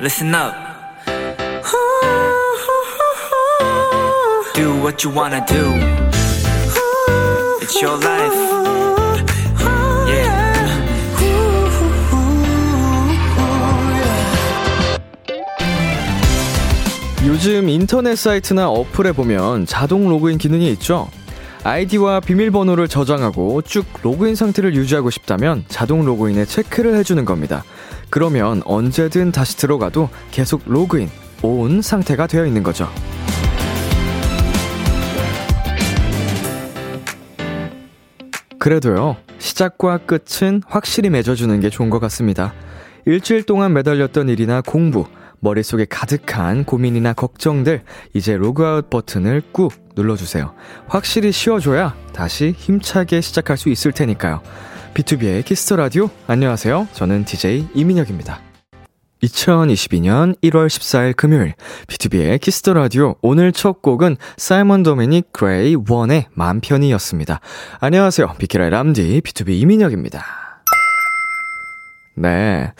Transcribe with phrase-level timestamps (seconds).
[0.00, 0.54] listen up.
[4.54, 5.74] Do what you wanna do.
[7.60, 8.34] It's your life.
[10.08, 10.58] Yeah.
[17.26, 21.08] 요즘 인터넷 사이트나 어플에 보면 자동 로그인 기능이 있죠.
[21.64, 27.64] 아이디와 비밀번호를 저장하고 쭉 로그인 상태를 유지하고 싶다면 자동 로그인에 체크를 해주는 겁니다.
[28.10, 31.08] 그러면 언제든 다시 들어가도 계속 로그인,
[31.42, 32.88] 온 상태가 되어 있는 거죠.
[38.58, 42.54] 그래도요, 시작과 끝은 확실히 맺어주는 게 좋은 것 같습니다.
[43.06, 45.06] 일주일 동안 매달렸던 일이나 공부,
[45.40, 47.82] 머릿속에 가득한 고민이나 걱정들,
[48.14, 50.52] 이제 로그아웃 버튼을 꾹 눌러주세요.
[50.88, 54.42] 확실히 쉬어줘야 다시 힘차게 시작할 수 있을 테니까요.
[54.94, 56.88] 비투비의 키스 더 라디오, 안녕하세요.
[56.92, 58.40] 저는 DJ 이민혁입니다.
[59.22, 61.54] 2022년 1월 14일 금요일,
[61.86, 67.40] 비투비의 키스 더 라디오, 오늘 첫 곡은 사이먼 도미닉 그레이 원의 맘 편히였습니다.
[67.80, 68.34] 안녕하세요.
[68.38, 70.24] 비키라의 람디, B2B 이민혁입니다.
[72.14, 72.72] 네.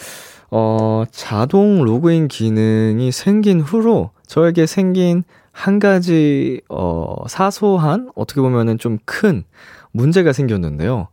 [0.50, 8.98] 어, 자동 로그인 기능이 생긴 후로 저에게 생긴 한 가지, 어, 사소한, 어떻게 보면은 좀
[9.04, 9.44] 큰
[9.92, 11.08] 문제가 생겼는데요.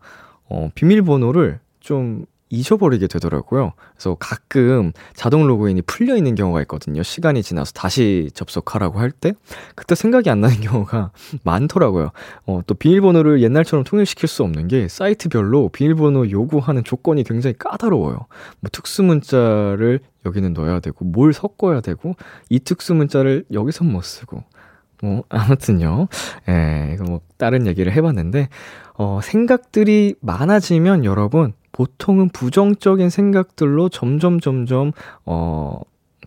[0.50, 3.74] 어, 비밀번호를 좀 잊어버리게 되더라고요.
[3.94, 7.02] 그래서 가끔 자동 로그인이 풀려 있는 경우가 있거든요.
[7.04, 9.34] 시간이 지나서 다시 접속하라고 할 때,
[9.76, 11.12] 그때 생각이 안 나는 경우가
[11.44, 12.12] 많더라고요.
[12.46, 18.16] 어, 또 비밀번호를 옛날처럼 통일시킬 수 없는 게 사이트별로 비밀번호 요구하는 조건이 굉장히 까다로워요.
[18.60, 22.16] 뭐 특수 문자를 여기는 넣어야 되고, 뭘 섞어야 되고,
[22.50, 24.44] 이 특수 문자를 여기선 못 쓰고,
[25.06, 26.08] 뭐, 아무튼요.
[26.50, 28.50] 예, 이거 뭐, 다른 얘기를 해봤는데,
[28.98, 34.94] 어, 생각들이 많아지면 여러분, 보통은 부정적인 생각들로 점점 점점
[35.26, 35.82] 어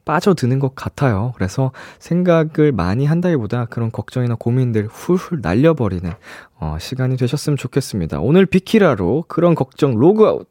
[0.04, 1.32] 빠져드는 것 같아요.
[1.36, 6.12] 그래서 생각을 많이 한다기보다 그런 걱정이나 고민들 훌훌 날려버리는
[6.60, 8.20] 어 시간이 되셨으면 좋겠습니다.
[8.20, 10.46] 오늘 비키라로 그런 걱정 로그아웃.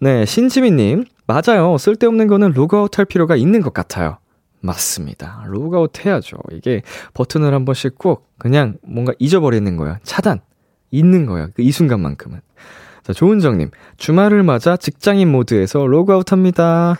[0.00, 1.78] 네, 신지민님 맞아요.
[1.78, 4.18] 쓸데없는 거는 로그아웃 할 필요가 있는 것 같아요.
[4.66, 5.44] 맞습니다.
[5.46, 6.36] 로그아웃 해야죠.
[6.52, 6.82] 이게
[7.14, 9.98] 버튼을 한 번씩 꼭 그냥 뭔가 잊어버리는 거야.
[10.02, 10.40] 차단.
[10.90, 11.48] 있는 거야.
[11.54, 12.40] 그이 순간만큼은.
[13.02, 13.70] 자, 조은정님.
[13.96, 16.96] 주말을 맞아 직장인 모드에서 로그아웃 합니다.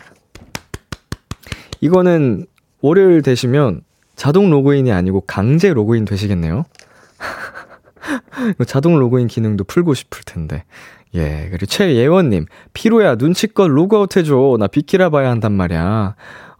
[1.80, 2.46] 이거는
[2.80, 3.82] 월요일 되시면
[4.14, 6.64] 자동 로그인이 아니고 강제 로그인 되시겠네요.
[8.66, 10.64] 자동 로그인 기능도 풀고 싶을 텐데.
[11.14, 12.46] 예, 그리고 최예원님.
[12.72, 14.56] 피로야, 눈치껏 로그아웃 해줘.
[14.58, 16.14] 나 비키라 봐야 한단 말이야.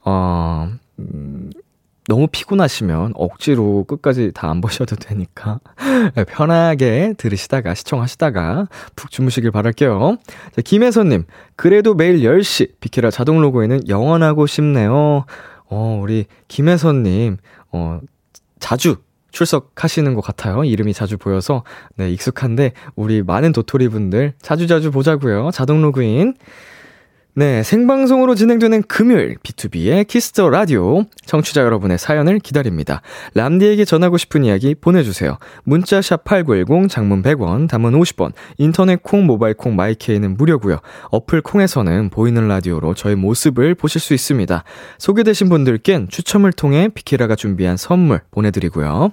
[0.05, 1.51] 어, 음,
[2.09, 5.59] 너무 피곤하시면 억지로 끝까지 다 안 보셔도 되니까
[6.29, 10.17] 편하게 들으시다가 시청하시다가 푹 주무시길 바랄게요.
[10.55, 11.25] 자, 김혜선님,
[11.57, 15.25] 그래도 매일 10시 비키라 자동 로그인은 영원하고 싶네요.
[15.69, 17.39] 어, 우리 김혜선님,
[17.73, 18.01] 어,
[18.61, 18.97] 자주
[19.33, 20.65] 출석하시는 것 같아요.
[20.65, 21.63] 이름이 자주 보여서
[21.97, 25.51] 네 익숙한데 우리 많은 도토리 분들 자주 자주 보자고요.
[25.53, 26.35] 자동 로그인.
[27.39, 33.03] 네, 생방송으로 진행되는 금요일 비투비의 키스 더 라디오 청취자 여러분의 사연을 기다립니다.
[33.35, 35.37] 람디에게 전하고 싶은 이야기 보내주세요.
[35.63, 40.79] 문자 샵 #8910 장문 100원, 단문 50원, 인터넷 콩, 모바일 콩, 마이케이는 무료고요.
[41.11, 44.65] 어플 콩에서는 보이는 라디오로 저의 모습을 보실 수 있습니다.
[44.97, 49.13] 소개되신 분들께는 추첨을 통해 비키라가 준비한 선물 보내드리고요.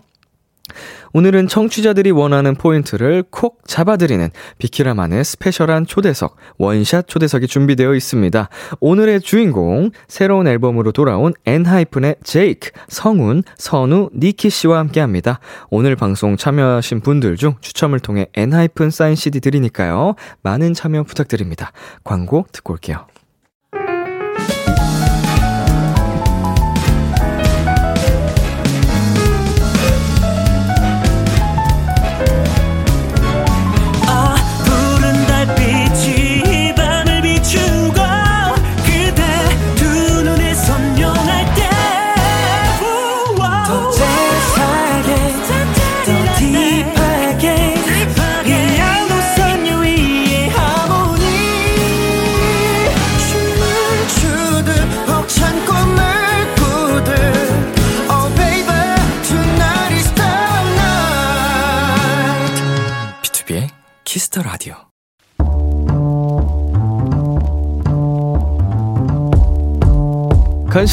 [1.13, 8.49] 오늘은 청취자들이 원하는 포인트를 콕 잡아드리는 비키라만의 스페셜한 초대석, 원샷 초대석이 준비되어 있습니다.
[8.79, 15.39] 오늘의 주인공, 새로운 앨범으로 돌아온 엔하이픈의 제이크, 성훈, 선우, 니키 씨와 함께 합니다.
[15.69, 20.15] 오늘 방송 참여하신 분들 중 추첨을 통해 엔하이픈 사인 CD 드리니까요.
[20.41, 21.71] 많은 참여 부탁드립니다.
[22.03, 23.05] 광고 듣고 올게요.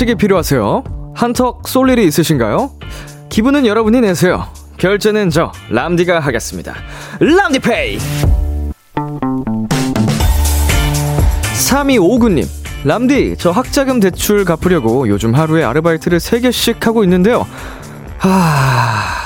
[0.01, 1.13] 간식이 필요하세요?
[1.15, 2.71] 한턱 쏠 일이 있으신가요?
[3.29, 4.47] 기분은 여러분이 내세요.
[4.79, 6.75] 결제는 저 람디가 하겠습니다.
[7.21, 7.99] 람디페이.
[11.53, 12.47] 3259님.
[12.85, 17.47] 람디, 저 학자금 대출 갚으려고 요즘 하루에 아르바이트를 3개씩 하고 있는데요.
[18.17, 19.20] 하...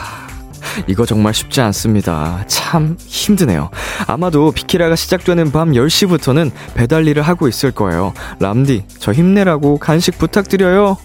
[0.87, 2.45] 이거 정말 쉽지 않습니다.
[2.47, 3.71] 참 힘드네요.
[4.07, 8.13] 아마도 비키라가 시작되는 밤 10시부터는 배달 일을 하고 있을 거예요.
[8.41, 10.97] 람디, 저 힘내라고 간식 부탁드려요.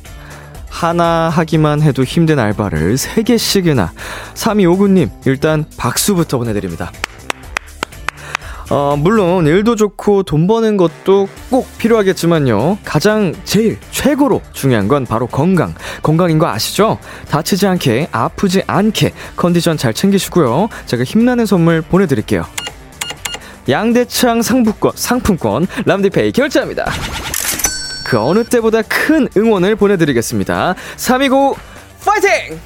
[0.70, 3.90] 하나 하기만 해도 힘든 알바를 3개씩이나.
[4.36, 6.92] 3259님, 일단 박수부터 보내드립니다.
[8.70, 12.78] 어, 물론 일도 좋고 돈 버는 것도 꼭 필요하겠지만요.
[12.86, 15.74] 가장 제일 최고로 중요한 건 바로 건강.
[16.04, 17.00] 건강인 거 아시죠?
[17.30, 20.70] 다치지 않게, 아프지 않게 컨디션 잘 챙기시고요.
[20.86, 22.46] 제가 힘나는 선물 보내드릴게요.
[23.68, 26.92] 양대창 상품권, 상품권 람디페이 결제합니다.
[28.06, 30.76] 그 어느 때보다 큰 응원을 보내드리겠습니다.
[30.96, 31.56] 329
[32.06, 32.60] 파이팅!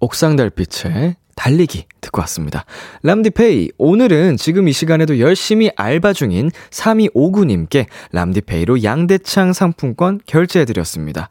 [0.00, 2.64] 옥상 달빛의 달리기 듣고 왔습니다.
[3.02, 11.28] 람디페이, 오늘은 지금 이 시간에도 열심히 알바 중인 3259님께 람디페이로 양대창 상품권 결제해드렸습니다.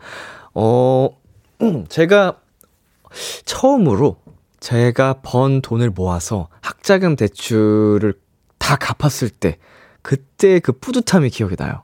[0.53, 1.09] 어,
[1.89, 2.37] 제가
[3.43, 4.17] 처음으로
[4.59, 8.13] 제가 번 돈을 모아서 학자금 대출을
[8.57, 9.57] 다 갚았을 때,
[10.01, 11.81] 그때 그 뿌듯함이 기억이 나요.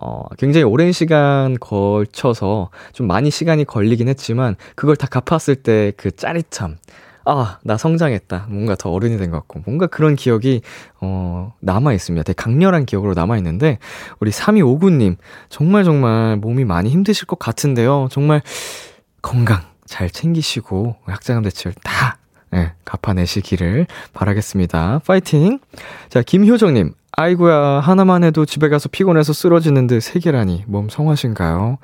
[0.00, 6.10] 어, 굉장히 오랜 시간 걸쳐서 좀 많이 시간이 걸리긴 했지만, 그걸 다 갚았을 때 그
[6.10, 6.76] 짜릿함.
[7.26, 8.46] 아, 나 성장했다.
[8.50, 9.62] 뭔가 더 어른이 된 것 같고.
[9.64, 10.60] 뭔가 그런 기억이,
[11.00, 12.22] 어, 남아있습니다.
[12.24, 13.78] 되게 강렬한 기억으로 남아있는데,
[14.20, 15.16] 우리 3259님,
[15.48, 18.08] 정말 정말 몸이 많이 힘드실 것 같은데요.
[18.10, 18.42] 정말
[19.22, 22.18] 건강 잘 챙기시고, 약자금 대출 다,
[22.54, 25.00] 예, 갚아내시기를 바라겠습니다.
[25.06, 25.58] 파이팅!
[26.10, 31.78] 자, 김효정님, 아이고야, 하나만 해도 집에 가서 피곤해서 쓰러지는데 세 개라니, 몸 성하신가요?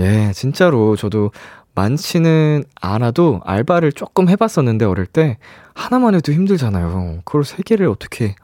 [0.00, 1.30] 예, 진짜로 저도
[1.74, 5.38] 많지는 않아도 알바를 조금 해봤었는데 어릴 때
[5.74, 7.20] 하나만 해도 힘들잖아요.
[7.24, 8.34] 그걸 세 개를 어떻게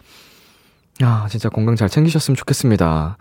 [1.02, 3.18] 아, 진짜 건강 잘 챙기셨으면 좋겠습니다.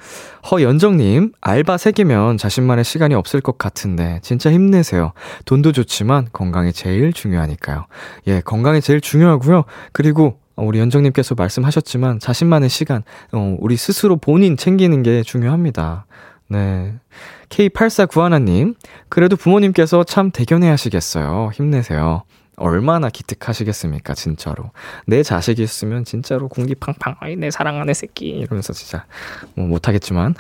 [0.50, 5.12] 허연정님, 알바 3개면 자신만의 시간이 없을 것 같은데, 진짜 힘내세요.
[5.44, 7.86] 돈도 좋지만 건강이 제일 중요하니까요.
[8.28, 9.66] 예, 건강이 제일 중요하고요.
[9.92, 13.04] 그리고 우리 연정님께서 말씀하셨지만, 자신만의 시간,
[13.34, 16.06] 어, 우리 스스로 본인 챙기는 게 중요합니다.
[16.48, 16.94] 네.
[17.50, 18.76] K8491님,
[19.10, 21.52] 그래도 부모님께서 참 대견해 하시겠어요.
[21.54, 22.24] 힘내세요.
[22.58, 24.72] 얼마나 기특하시겠습니까, 진짜로.
[25.06, 28.30] 내 자식이 있으면 진짜로 공기 팡팡, 아이, 내 사랑하는 새끼.
[28.30, 29.06] 이러면서 진짜,
[29.56, 30.36] 뭐, 못하겠지만.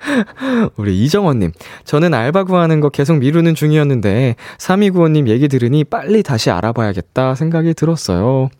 [0.76, 1.52] 우리 이정원님,
[1.84, 8.50] 저는 알바 구하는 거 계속 미루는 중이었는데, 3295님 얘기 들으니 빨리 다시 알아봐야겠다 생각이 들었어요.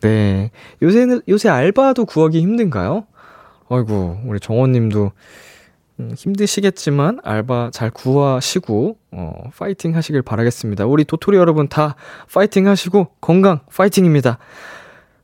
[0.00, 0.50] 네.
[0.82, 3.04] 요새는, 요새 알바도 구하기 힘든가요?
[3.68, 5.12] 아이고, 우리 정원님도
[6.00, 10.86] 음, 힘드시겠지만 알바 잘 구하시고 어, 파이팅 하시길 바라겠습니다.
[10.86, 11.96] 우리 도토리 여러분 다
[12.32, 14.38] 파이팅 하시고 건강 파이팅입니다.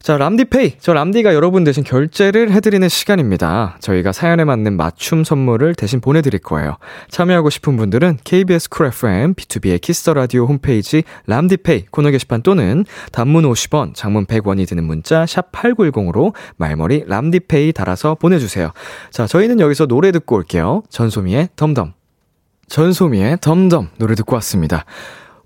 [0.01, 0.75] 자, 람디페이.
[0.79, 3.77] 저 람디가 여러분 대신 결제를 해드리는 시간입니다.
[3.81, 6.77] 저희가 사연에 맞는 맞춤 선물을 대신 보내드릴 거예요.
[7.11, 12.85] 참여하고 싶은 분들은 KBS 쿨 FM, 비투비의 키스 더 라디오 홈페이지 람디페이 코너 게시판 또는
[13.13, 18.73] 단문 50원, 장문 100원이 드는 문자 샵 8910으로 말머리 람디페이 달아서 보내주세요.
[19.11, 20.85] 자, 저희는 여기서 노래 듣고 올게요.
[20.89, 21.93] 전소미의 덤덤.
[22.69, 24.85] 전소미의 덤덤 노래 듣고 왔습니다.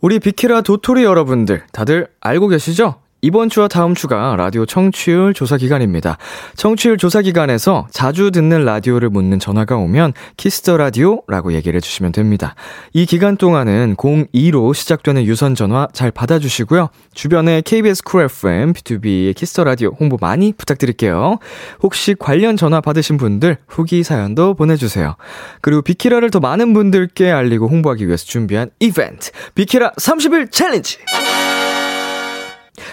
[0.01, 3.02] 우리 비키라 도토리 여러분들 다들 알고 계시죠?
[3.25, 6.19] 이번 주와 다음 주가 라디오 청취율 조사 기간입니다.
[6.57, 12.57] 청취율 조사 기간에서 자주 듣는 라디오를 묻는 전화가 오면 Kiss the Radio라고 얘기를 해주시면 됩니다.
[12.93, 16.89] 이 기간 동안은 02로 시작되는 유선 전화 잘 받아주시고요.
[17.15, 21.39] 주변에 KBS 쿨 FM, B2B의 키스터 라디오 홍보 많이 부탁드릴게요.
[21.81, 25.15] 혹시 관련 전화 받으신 분들 후기 사연도 보내주세요.
[25.61, 30.99] 그리고 비키라를 더 많은 분들께 알리고 홍보하기 위해서 준비한 이벤트 비키라 30일 챌린지.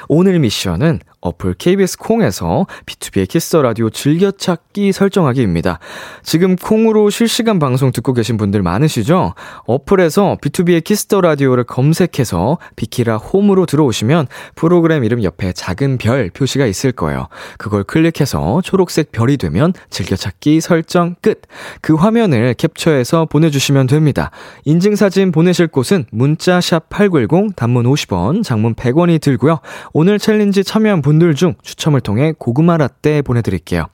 [0.08, 5.80] 오늘 미션은 어플 KBS 콩에서 B2B의 키스터 라디오 즐겨찾기 설정하기입니다.
[6.24, 9.34] 지금 콩으로 실시간 방송 듣고 계신 분들 많으시죠?
[9.66, 16.94] 어플에서 B2B의 키스터 라디오를 검색해서 비키라 홈으로 들어오시면 프로그램 이름 옆에 작은 별 표시가 있을
[16.94, 17.28] 거예요.
[17.58, 21.42] 그걸 클릭해서 초록색 별이 되면 즐겨찾기 설정 끝.
[21.82, 24.32] 그 화면을 캡처해서 보내주시면 됩니다.
[24.64, 29.60] 인증사진 보내실 곳은 문자 샵 8910 단문 50원, 장문 100원이 들고요.
[29.94, 33.88] 오늘 챌린지 참여한 분들 중 추첨을 통해 고구마 라떼 보내드릴게요.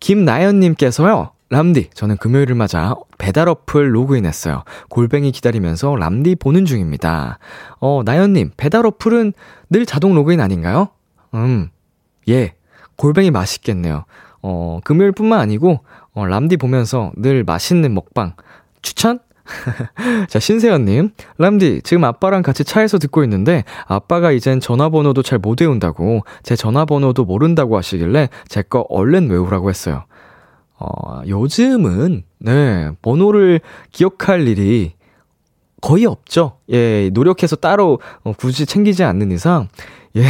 [0.00, 1.32] 김나연님께서요.
[1.50, 4.64] 람디, 저는 금요일을 맞아 배달 어플 로그인했어요.
[4.88, 7.38] 골뱅이 기다리면서 람디 보는 중입니다.
[7.78, 9.34] 어, 나연님, 배달 어플은
[9.68, 10.88] 늘 자동 로그인 아닌가요?
[11.34, 11.68] 음,
[12.28, 12.54] 예.
[12.96, 14.06] 골뱅이 맛있겠네요.
[14.40, 15.80] 어, 금요일 뿐만 아니고,
[16.14, 18.34] 어, 람디 보면서 늘 맛있는 먹방
[18.80, 19.18] 추천?
[20.28, 21.10] 자, 신세연님.
[21.38, 27.24] 람디, 지금 아빠랑 같이 차에서 듣고 있는데, 아빠가 이젠 전화번호도 잘 못 외운다고, 제 전화번호도
[27.24, 30.04] 모른다고 하시길래, 제 거 얼른 외우라고 했어요.
[30.78, 34.92] 어, 요즘은, 네, 번호를 기억할 일이
[35.80, 36.58] 거의 없죠.
[36.70, 39.68] 예, 노력해서 따로 어, 굳이 챙기지 않는 이상,
[40.16, 40.24] 예,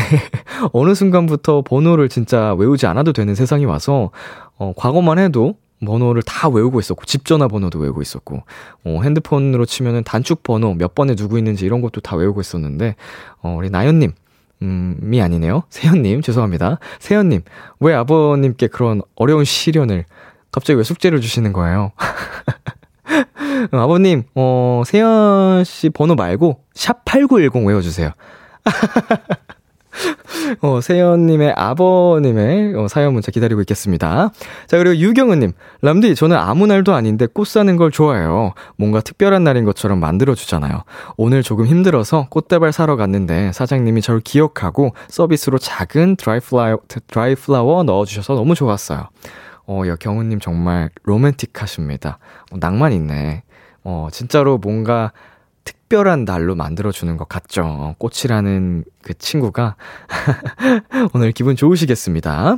[0.72, 4.10] 어느 순간부터 번호를 진짜 외우지 않아도 되는 세상이 와서,
[4.56, 8.42] 어, 과거만 해도 번호를 다 외우고 있었고, 집 전화번호도 외우고 있었고,
[8.84, 12.96] 어, 핸드폰으로 치면은 단축 번호 몇 번에 누구 있는지 이런 것도 다 외우고 있었는데,
[13.42, 14.12] 어, 우리 나연님,
[14.62, 15.64] 음이 아니네요.
[15.70, 16.78] 세연님, 죄송합니다.
[17.00, 17.42] 세연님,
[17.80, 20.04] 왜 아버님께 그런 어려운 시련을
[20.52, 21.92] 갑자기 왜 숙제를 주시는 거예요?
[23.72, 28.12] 아버님, 어, 세연 씨 번호 말고, 샵 8910 외워주세요.
[30.62, 34.30] 어, 세연님의 아버님의 어, 사연 문자 기다리고 있겠습니다.
[34.66, 38.54] 자, 그리고 유경은님, 람디, 저는 아무 날도 아닌데 꽃 사는 걸 좋아해요.
[38.76, 40.82] 뭔가 특별한 날인 것처럼 만들어주잖아요.
[41.16, 47.82] 오늘 조금 힘들어서 꽃다발 사러 갔는데 사장님이 저를 기억하고 서비스로 작은 드라이 플라워, 드라이 플라워
[47.82, 49.08] 넣어주셔서 너무 좋았어요.
[49.66, 52.18] 어, 야, 경은님 정말 로맨틱하십니다.
[52.50, 53.42] 어, 낭만 있네.
[53.84, 55.12] 어, 진짜로 뭔가
[55.92, 57.94] 특별한 날로 만들어주는 것 같죠.
[57.98, 59.76] 꽃이라는 그 친구가
[61.12, 62.56] 오늘 기분 좋으시겠습니다.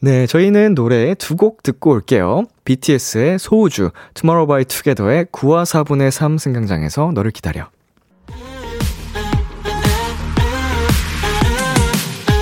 [0.00, 2.42] 네, 저희는 노래 두 곡 듣고 올게요.
[2.64, 7.68] BTS의 소우주, Tomorrow by Together의 9와 4분의 3 승강장에서 너를 기다려.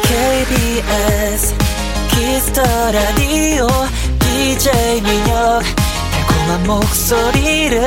[0.04, 1.54] KBS
[2.10, 3.66] Kiss the Radio
[4.20, 5.62] DJ 민혁
[6.12, 7.84] 달콤한 목소리를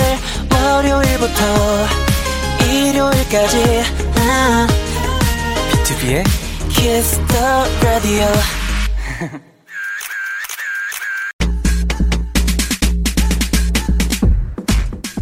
[0.51, 2.06] 월요일부터
[2.97, 3.83] 일요일까지.
[5.71, 6.23] 비투비의
[6.69, 8.25] 키스 더 라디오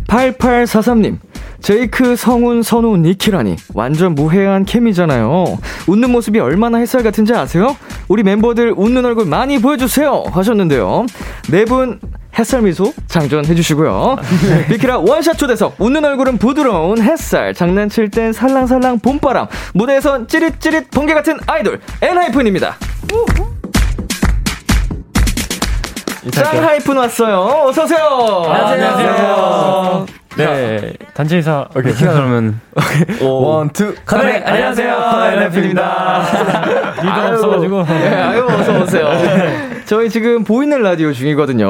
[0.08, 1.20] 팔팔사삼님
[1.62, 5.58] 제이크, 성훈, 선우, 니키라니 완전 무해한 케미잖아요.
[5.88, 7.76] 웃는 모습이 얼마나 햇살 같은지 아세요?
[8.08, 11.06] 우리 멤버들 웃는 얼굴 많이 보여주세요 하셨는데요.
[11.50, 12.00] 네 분
[12.38, 14.18] 햇살 미소 장전해 주시고요.
[14.70, 21.38] 비키라 원샷 초대석 웃는 얼굴은 부드러운 햇살 장난칠 땐 살랑살랑 봄바람 무대에선 찌릿찌릿 번개 같은
[21.48, 22.76] 아이돌 엔하이픈입니다.
[26.32, 27.67] 짱하이픈 왔어요.
[27.67, 28.44] 어서 오세요.
[28.48, 30.05] 안녕하세요.
[30.38, 31.65] 네, 단체 인사.
[31.75, 32.60] 오케이, 키가 그러면.
[33.22, 34.94] One, two, connect 안녕하세요.
[35.34, 36.24] 엔하이픈입니다.
[37.01, 37.84] 리더 없어가지고.
[37.86, 39.08] 네, 아유, 어서 오세요.
[39.86, 41.67] 저희 지금 보이는 라디오 중이거든요.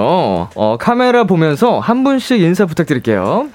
[0.56, 3.50] 어, 카메라 보면서 한 분씩 인사 부탁드릴게요.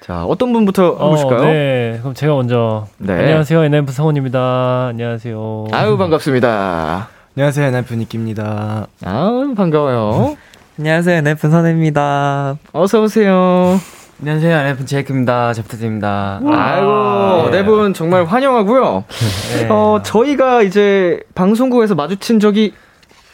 [0.00, 1.44] 자, 어떤 분부터 어, 해보실까요?
[1.52, 2.86] 네, 그럼 제가 먼저.
[2.98, 3.12] 네.
[3.12, 4.86] 안녕하세요, 엔하이픈 성훈입니다.
[4.90, 5.66] 안녕하세요.
[5.72, 7.08] 아유, 반갑습니다.
[7.36, 8.86] 안녕하세요, 엔하이픈 니키입니다.
[9.04, 10.36] 아유, 반가워요.
[10.78, 12.56] 안녕하세요, 엔하이픈 선우입니다.
[12.72, 13.78] 어서오세요.
[14.20, 15.52] 안녕하세요, NF 제이크입니다.
[15.52, 16.40] 잘 부탁드립니다.
[16.46, 19.04] 아이고, 네 분 정말 환영하고요.
[19.58, 19.68] 네.
[19.68, 22.72] 어, 저희가 이제 방송국에서 마주친 적이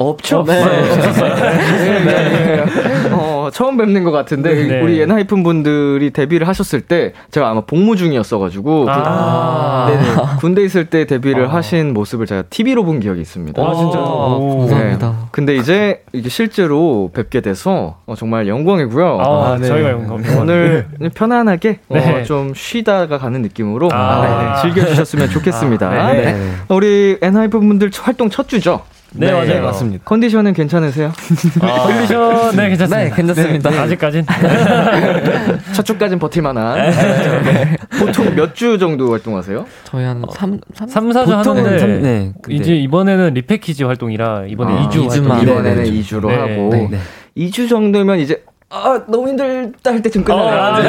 [0.03, 0.45] 없죠?
[0.47, 0.65] 네.
[0.65, 2.65] 네, 네.
[3.13, 4.81] 어, 처음 뵙는 것 같은데, 네.
[4.81, 9.87] 우리 엔하이픈 분들이 데뷔를 하셨을 때, 제가 아마 복무 중이었어가지고, 아.
[9.87, 10.17] 그, 네네.
[10.39, 13.63] 군대 있을 때 데뷔를 하신 모습을 제가 TV로 본 기억이 있습니다.
[13.63, 13.99] 아, 진짜.
[13.99, 14.59] 오.
[14.61, 15.09] 감사합니다.
[15.09, 15.15] 네.
[15.31, 19.19] 근데 이제 이게 실제로 뵙게 돼서 어, 정말 영광이고요.
[19.21, 19.67] 아, 네.
[19.67, 20.41] 저희가 영광입니다.
[20.41, 22.25] 오늘 편안하게 어, 네.
[22.25, 24.61] 좀 쉬다가 가는 느낌으로 아.
[24.63, 25.89] 네, 즐겨주셨으면 좋겠습니다.
[25.89, 26.33] 아, 네.
[26.33, 26.53] 네.
[26.69, 28.83] 우리 엔하이픈 분들 활동 첫 주죠?
[29.14, 29.62] 네, 맞아요.
[29.62, 30.04] 맞습니다.
[30.04, 31.12] 컨디션은 괜찮으세요?
[31.61, 32.97] 아, 컨디션, 네, 괜찮습니다.
[32.99, 33.71] 네, 괜찮습니다.
[33.71, 34.25] 네, 아직까진.
[35.75, 36.76] 첫 주까진 버틸 만한.
[36.90, 37.76] 네.
[37.99, 39.66] 보통 몇 주 정도 활동하세요?
[39.85, 41.78] 저희 한 3, 3, 3, 4주 보통은 하는데.
[41.78, 45.38] 삼- 네, 근데- 이제 이번에는 리패키지 활동이라, 이번에 아, 2주 이주만.
[45.38, 45.54] 활동.
[45.54, 46.99] 이번에는 네, 네, 2주로 네, 하고 네, 네.
[47.37, 48.42] 2주 정도면 이제
[48.75, 50.35] 아 너무 힘들다 할 끝나요.
[50.35, 50.88] 어, 아, 네.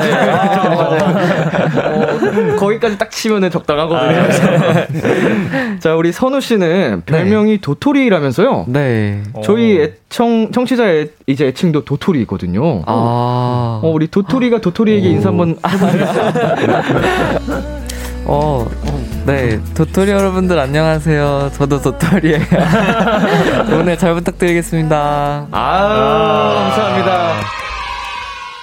[1.84, 4.24] 어, 거기까지 딱 치면은 적당하거든요.
[5.80, 8.66] 자 우리 선우 씨는 별명이 도토리라면서요?
[8.70, 9.22] 네.
[9.44, 12.84] 저희 애청 청취자 의 이제 애칭도 도토리거든요.
[12.86, 16.32] 아, 어, 우리 도토리가 도토리에게 인사 한번 해보시겠어요?
[18.26, 18.66] 어,
[19.26, 19.60] 네.
[19.74, 21.52] 도토리 여러분들 안녕하세요.
[21.56, 22.40] 저도 도토리예요.
[23.78, 25.48] 오늘 잘 부탁드리겠습니다.
[25.52, 25.90] 아유,
[26.70, 27.63] 감사합니다.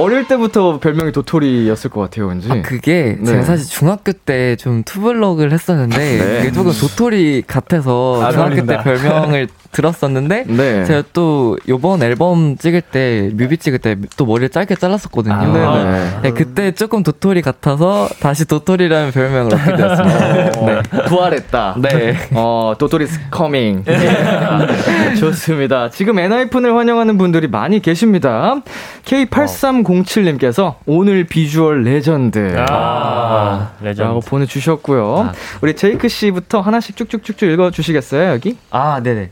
[0.00, 2.50] 어릴 때부터 별명이 도토리였을 것 같아요, 왠지.
[2.50, 3.24] 아, 그게 네.
[3.24, 6.36] 제가 사실 중학교 때 좀 투블럭을 했었는데 네.
[6.38, 8.78] 그게 조금 도토리 같아서 아, 중학교 때.
[8.82, 10.84] 별명을 들었었는데 네.
[10.84, 15.34] 제가 또 요번 앨범 찍을 때 뮤비 찍을 때 또 머리를 짧게 잘랐었거든요.
[15.34, 16.10] 아, 네네.
[16.22, 20.50] 네, 그때 조금 도토리 같아서 다시 도토리라는 별명을 얻게 되었습니다.
[20.66, 20.82] 네.
[21.08, 21.76] 부활했다.
[21.78, 22.16] 네.
[22.32, 23.84] 어, 도토리 is coming.
[25.18, 25.90] 좋습니다.
[25.90, 28.56] 지금 엔하이픈을 환영하는 분들이 많이 계십니다.
[29.04, 32.54] K8307님께서 오늘 비주얼 레전드.
[32.68, 34.26] 아, 라고 레전드.
[34.26, 35.18] 보내주셨고요.
[35.18, 35.32] 아.
[35.60, 38.56] 우리 제이크 씨부터 하나씩 쭉쭉쭉쭉 읽어주시겠어요, 여기?
[38.70, 39.30] 아, 네네.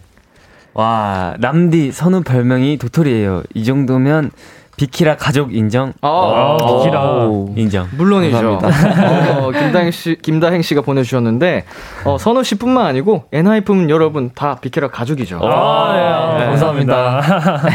[0.78, 3.42] 와, 람디 선우 별명이 도토리예요.
[3.52, 4.30] 이 정도면
[4.76, 5.92] 비키라 가족 인정.
[6.02, 7.02] 아, 아, 비키라.
[7.26, 7.52] 오.
[7.56, 7.88] 인정.
[7.97, 8.61] 물론이죠.
[8.62, 11.64] 어, 김다행 씨, 김다행 씨가 보내주셨는데,
[12.04, 15.40] 어, 선우 씨뿐만 아니고, 엔하이픈 여러분 다 비키라 가족이죠.
[15.42, 17.23] 아, 네, 아, 감사합니다.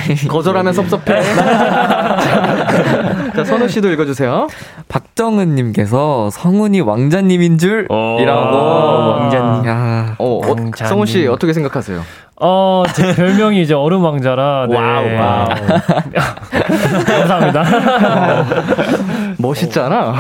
[0.30, 1.22] 거절하면 섭섭해.
[3.36, 4.48] 자, 선우 씨도 읽어주세요.
[4.88, 8.18] 박정은님께서 성훈이 왕자님인 줄 오.
[8.22, 8.56] 이라고
[9.10, 9.68] 왕자님.
[9.68, 10.90] 야 어, 어, 왕자님.
[10.90, 12.02] 성훈 씨 어떻게 생각하세요?
[12.36, 14.68] 어, 제 별명이 이제 얼음 왕자라.
[14.70, 14.76] 네.
[14.76, 15.48] 와우, 와우.
[17.06, 17.64] 감사합니다.
[19.38, 20.16] 멋있잖아.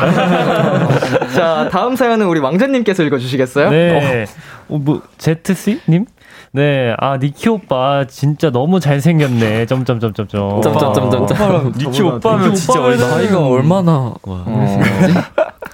[1.33, 3.69] 자, 다음 사연은 우리 왕자님께서 읽어주시겠어요?
[3.69, 4.25] 네.
[4.69, 6.05] 어, 뭐, 제트씨님?
[6.55, 6.93] 네.
[6.99, 9.65] 아, 니키 오빠 진짜 너무 잘생겼네.
[9.65, 10.61] 점점점점점.
[10.61, 14.79] 점점점점점 니키 오빠면 진짜 얼마 나이가 얼마나 어,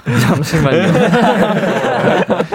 [0.21, 0.93] 잠시만요.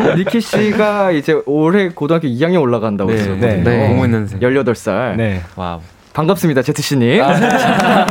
[0.16, 3.46] 니키 씨가 이제 올해 고등학교 2학년 올라간다고 네, 했었거든요.
[3.46, 3.62] 네.
[3.62, 3.88] 네.
[3.88, 4.40] 공오년생.
[4.40, 5.16] 18살.
[5.16, 5.42] 네.
[5.54, 5.80] 와우.
[6.14, 7.18] 반갑습니다, 제트 씨님.
[7.26, 8.06] 자,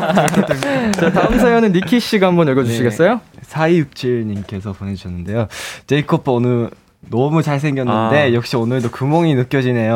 [1.11, 3.19] 다음 사연은 니키 씨가 한번 읽어주시겠어요?
[3.49, 5.47] 4267님께서 보내주셨는데요.
[5.87, 6.69] 제이콥 오늘
[7.09, 8.33] 너무 잘생겼는데 아.
[8.33, 9.95] 역시 오늘도 구멍이 느껴지네요.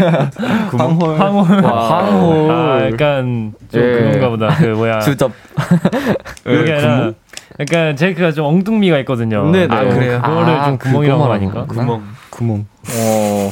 [0.70, 0.98] 구멍?
[1.00, 1.64] 황홀.
[1.64, 2.50] 황홀.
[2.50, 3.92] 아, 약간 좀 예.
[3.92, 4.48] 그런가 보다.
[4.56, 5.00] 그 뭐야.
[5.00, 5.32] 주접
[6.44, 7.12] 그게 아니라
[7.60, 9.50] 약간 제이크가 좀 엉뚱미가 있거든요.
[9.50, 9.74] 네네.
[9.74, 10.20] 아, 그래요?
[10.22, 11.64] 그거를 아, 좀 구멍이라고 그거 하니까.
[11.66, 12.02] 구멍.
[12.30, 12.66] 구멍.
[12.96, 13.50] 어,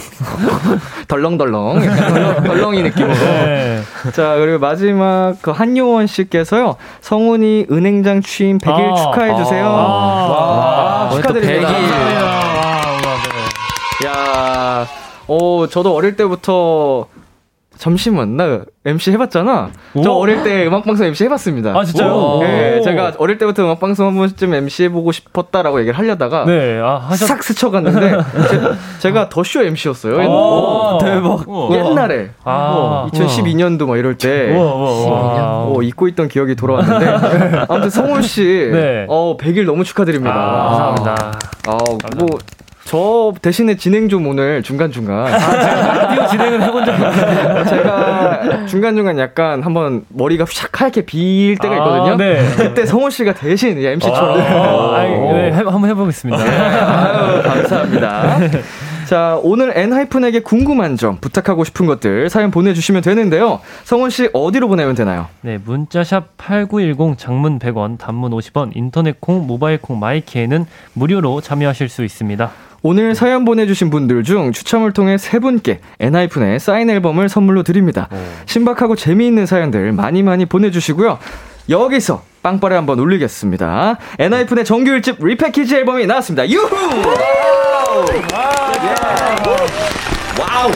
[1.07, 1.85] 덜렁덜렁.
[1.85, 3.13] 약간 덜렁, 덜렁이 느낌으로.
[3.15, 3.81] 네.
[4.13, 6.77] 자, 그리고 마지막 그 한요원 씨께서요.
[7.03, 9.67] 성훈이 은행장 취임 100일 아, 축하해 주세요.
[9.67, 11.69] 아, 와, 또 축하드립니다.
[11.69, 12.30] 100일.
[15.31, 17.07] 어, 저도 어릴 때부터
[17.79, 19.71] 잠시만, 나 MC 해봤잖아.
[20.03, 20.17] 저 오.
[20.21, 21.71] 어릴 때 음악방송 MC 해봤습니다.
[21.79, 22.13] 아, 진짜요?
[22.13, 22.43] 오.
[22.43, 22.83] 네, 오.
[22.83, 27.27] 제가 어릴 때부터 음악방송 한 번쯤 MC 해보고 싶었다라고 얘기를 하려다가 네, 아, 하셨.
[27.27, 28.19] 싹 스쳐갔는데
[28.99, 30.17] 제, 가 더쇼 MC였어요.
[30.29, 31.47] 오, 대박.
[31.73, 34.53] 옛날에 아, 2012년도 막 이럴 때.
[34.59, 39.07] 어, 잊고 있던 기억이 돌아왔는데 아무튼 성훈 씨, 네.
[39.09, 40.35] 어 100일 너무 축하드립니다.
[40.35, 41.39] 아, 감사합니다.
[41.69, 41.79] 아,
[42.19, 42.29] 뭐,
[42.85, 45.31] 저 대신에 진행 좀 오늘 중간중간.
[45.31, 47.65] 라디오 진행은 해본 적이 없어요.
[47.65, 52.13] 제가 중간중간 약간 한번 머리가 샥 하얗게 빌 때가 있거든요.
[52.15, 52.43] 아, 네.
[52.57, 54.41] 그때 성훈 씨가 대신 MC처럼.
[54.41, 56.43] 아, 아, 네, 해- 한번 해보겠습니다.
[56.43, 58.39] 아유, 감사합니다.
[59.07, 63.61] 자, 오늘 엔하이픈에게 궁금한 점, 부탁하고 싶은 것들 사연 보내주시면 되는데요.
[63.85, 65.27] 성훈 씨 어디로 보내면 되나요?
[65.43, 70.65] 네, 문자샵 8910 장문 100원, 단문 50원, 인터넷 콩, 모바일 콩, 마이케에는
[70.95, 72.51] 무료로 참여하실 수 있습니다.
[72.83, 78.09] 오늘 사연 보내주신 분들 중 추첨을 통해 세 분께 엔하이픈의 사인 앨범을 선물로 드립니다.
[78.47, 81.19] 신박하고 재미있는 사연들 많이 많이 보내주시고요.
[81.69, 83.99] 여기서 빵빠레 한번 울리겠습니다.
[84.19, 86.49] 엔하이픈의 정규 1집 리패키지 앨범이 나왔습니다.
[86.49, 86.71] 유후!
[90.41, 90.71] 와우!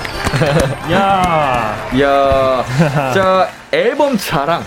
[0.93, 2.65] 야 이야.
[3.15, 4.63] 자, 앨범 자랑.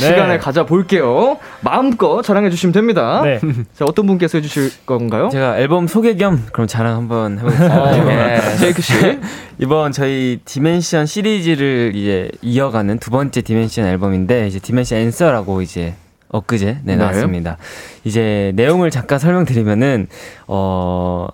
[0.00, 0.06] 네.
[0.06, 1.38] 시간을 가져볼게요.
[1.60, 3.20] 마음껏 자랑해주시면 됩니다.
[3.22, 3.40] 네.
[3.74, 5.28] 자, 어떤 분께서 해주실 건가요?
[5.30, 7.82] 제가 앨범 소개 겸 그럼 자랑 한번 해보겠습니다.
[7.82, 8.56] 어, 예.
[8.58, 8.92] 제이크 씨.
[9.58, 15.94] 이번 저희 Dimension 시리즈를 이제 이어가는 두 번째 Dimension 앨범인데 이제 Dimension Answer라고 이제
[16.28, 17.58] 엊그제 내놨습니다.
[18.04, 20.06] 이제 내용을 잠깐 설명드리면은
[20.46, 21.28] 어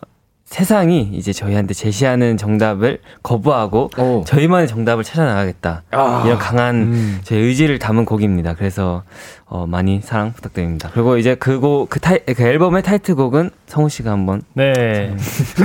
[0.46, 4.24] 세상이 이제 저희한테 제시하는 정답을 거부하고 오.
[4.24, 5.82] 저희만의 정답을 찾아 나가겠다.
[5.90, 6.22] 아.
[6.24, 8.54] 이런 강한 저희 의지를 담은 곡입니다.
[8.54, 9.02] 그래서
[9.48, 10.90] 어 많이 사랑 부탁드립니다.
[10.92, 14.72] 그리고 이제 그곡 그, 타이, 그 앨범의 타이틀곡은 성우 씨가 한번 네.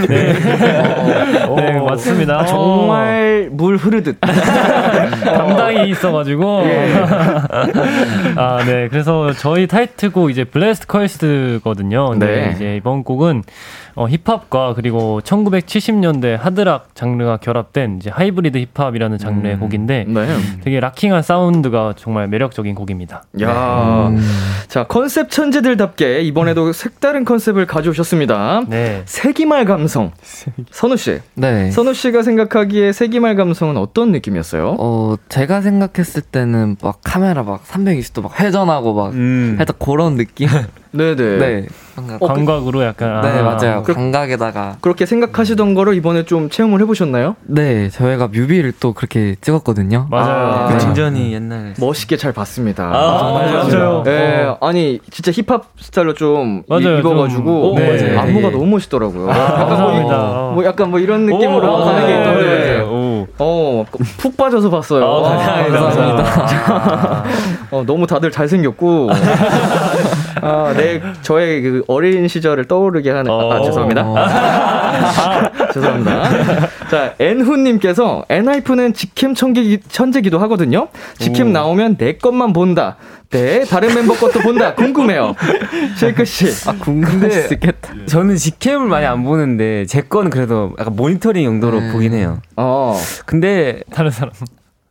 [0.07, 0.33] 네.
[1.55, 2.41] 네, 맞습니다.
[2.41, 4.19] 아, 정말 물 흐르듯.
[4.21, 6.61] 담당이 있어 가지고.
[6.65, 6.93] 예.
[8.35, 8.87] 아, 네.
[8.87, 12.15] 그래서 저희 타이틀곡 이제 Blessed Cursed거든요.
[12.19, 12.25] 네.
[12.25, 12.51] 네.
[12.55, 13.43] 이제 이번 곡은
[13.95, 20.27] 어, 힙합과 그리고 1970년대 하드락 장르가 결합된 이제 하이브리드 힙합이라는 장르의 곡인데 네.
[20.63, 23.23] 되게 rocking한 사운드가 정말 매력적인 곡입니다.
[23.41, 23.47] 야.
[24.67, 28.63] 자, 컨셉 천재들답게 이번에도 색다른 컨셉을 가져오셨습니다.
[28.69, 29.03] 네.
[29.05, 30.11] 세기말 감성.
[30.71, 31.19] 선우 씨.
[31.33, 31.71] 네.
[31.71, 34.77] 선우 씨가 생각하기에 세기말 감성은 어떤 느낌이었어요?
[34.79, 39.55] 어, 제가 생각했을 때는 막 카메라 막 360도 막 회전하고 막 음.
[39.57, 40.47] 살짝 그런 느낌?
[40.93, 41.37] 네네.
[41.37, 41.65] 네.
[41.95, 43.21] 뭔가 어, 그- 감각으로 약간.
[43.21, 43.83] 네, 아, 맞아요.
[43.83, 44.77] 그- 감각에다가.
[44.81, 47.35] 그렇게 생각하시던 거를 이번에 좀 체험을 해보셨나요?
[47.43, 50.07] 네, 저희가 뮤비를 또 그렇게 찍었거든요.
[50.09, 50.51] 맞아요.
[50.53, 50.79] 아, 그 네.
[50.79, 52.85] 진전이 옛날 멋있게 잘 봤습니다.
[52.85, 54.03] 아, 맞아요.
[54.03, 54.57] 네, 어.
[54.61, 57.75] 아니 진짜 힙합 스타일로 좀 맞아요, 이- 입어가지고 좀.
[57.75, 57.97] 네.
[57.97, 59.29] 네, 안무가 너무 멋있더라고요.
[59.29, 60.17] 약간 감사합니다.
[60.17, 62.43] 뭐, 뭐 약간 뭐 이런 느낌으로 오, 가는 게 오, 있던데,
[62.77, 62.81] 네.
[62.81, 63.00] 오.
[63.43, 63.83] 어,
[64.19, 65.03] 푹 빠져서 봤어요.
[65.03, 65.79] 아, 감사합니다.
[65.81, 67.23] 감사합니다.
[67.71, 69.09] 어, 너무 다들 잘생겼고,
[70.43, 73.63] 아, 네, 저의 그 어린 시절을 떠오르게 하는, 아, 어.
[73.63, 74.03] 죄송합니다.
[74.05, 76.29] 어, 아, 죄송합니다.
[76.89, 80.87] 자, 엔후님께서 엔하이프는 직캠 천기, 천재기도 하거든요.
[81.19, 81.51] 직캠 오.
[81.51, 82.97] 나오면 내 것만 본다.
[83.29, 84.75] 네, 다른 멤버 것도 본다.
[84.75, 85.35] 궁금해요.
[85.97, 86.69] 쉐이크 씨.
[86.69, 87.93] 아, 궁금할 수 있겠다.
[88.05, 91.91] 저는 직캠을 많이 안 보는데 제 거는 그래도 약간 모니터링 용도로 네.
[91.93, 92.41] 보긴 해요.
[92.57, 92.99] 어.
[93.25, 94.33] 근데 다른 사람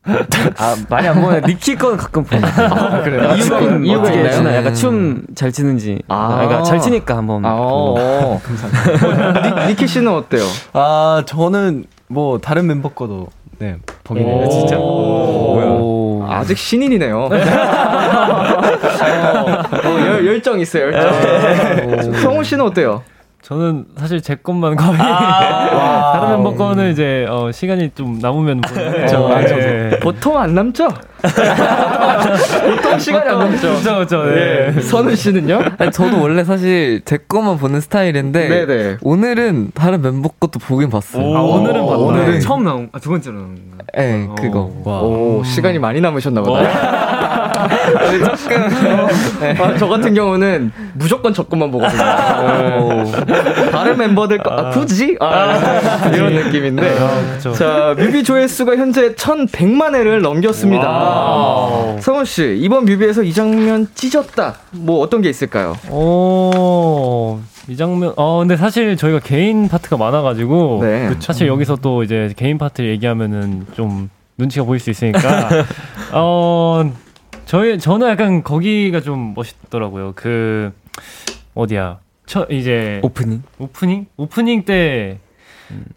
[0.02, 3.34] 아 많이 안 보는데 니키 거는 가끔 보는 아, 그래요?
[3.34, 4.32] 이유가 이유가 이유가 어떻게 있나요?
[4.32, 4.56] 추나?
[4.56, 4.80] 약간 네.
[4.80, 6.02] 춤잘 추는지.
[6.08, 6.14] 아.
[6.14, 7.44] 아, 그러니까 잘 추니까 한번.
[7.44, 8.40] 아, 어.
[8.42, 9.66] 감사합니다.
[9.66, 10.44] 니, 키 씨는 어때요?
[10.72, 14.46] 아 저는 뭐 다른 멤버 거도 네 보긴 해요.
[14.46, 14.48] 오.
[14.48, 14.76] 진짜.
[14.76, 16.38] 뭐야?
[16.38, 17.18] 아직 신인이네요.
[17.28, 17.30] 어,
[20.06, 22.12] 열, 열정 있어요, 열정.
[22.14, 23.02] 성훈 씨는 어때요?
[23.42, 26.12] 저는 사실 제 것만 거의 아.
[26.12, 29.28] 다른 멤버 거는 이제 어, 시간이 좀 남으면 보는데 그렇죠.
[29.32, 29.40] 아.
[29.40, 29.98] 네.
[30.00, 30.88] 보통 안 남죠?
[31.20, 33.68] 보통 시간이 안 남죠.
[33.68, 34.24] 그렇죠, 그렇죠.
[34.24, 34.72] 네.
[34.74, 34.80] 네.
[34.80, 35.60] 선우 씨는요?
[35.78, 38.96] 아니, 저도 원래 사실 제 것만 보는 스타일인데 네네.
[39.02, 41.36] 오늘은 다른 멤버 것도 보긴 봤어요.
[41.36, 41.98] 아, 오늘은 봤다.
[41.98, 43.60] 오늘은 처음 나온 아, 두 번째로 나온 거.
[43.94, 44.60] 네, 그거.
[44.84, 47.40] 오, 시간이 많이 남으셨나 보다.
[48.36, 48.62] 조금.
[49.60, 52.02] 아, 저 같은 경우는 무조건 저 것만 보거든요.
[53.70, 55.16] 다른 멤버들 거, 아, 굳이?
[55.20, 56.94] 아, 이런 느낌인데.
[57.34, 57.52] 그쵸.
[57.52, 60.88] 자, 뮤비 조회수가 현재 1100만 회를 넘겼습니다.
[61.10, 62.00] 와우.
[62.00, 64.56] 성훈 씨, 이번 뮤비에서 이 장면 찢었다.
[64.72, 65.76] 뭐 어떤 게 있을까요?
[65.90, 71.14] 오, 이 장면, 어, 근데 사실 저희가 개인 파트가 많아가지고, 네.
[71.20, 75.20] 사실 여기서 또 이제 개인 파트 얘기하면은 좀 눈치가 보일 수 있으니까,
[76.12, 76.90] 어,
[77.46, 80.12] 저희, 저는 약간 거기가 좀 멋있더라고요.
[80.14, 80.72] 그,
[81.54, 81.98] 어디야.
[82.26, 83.42] 첫, 이제, 오프닝.
[83.58, 84.06] 오프닝?
[84.16, 85.18] 오프닝 때,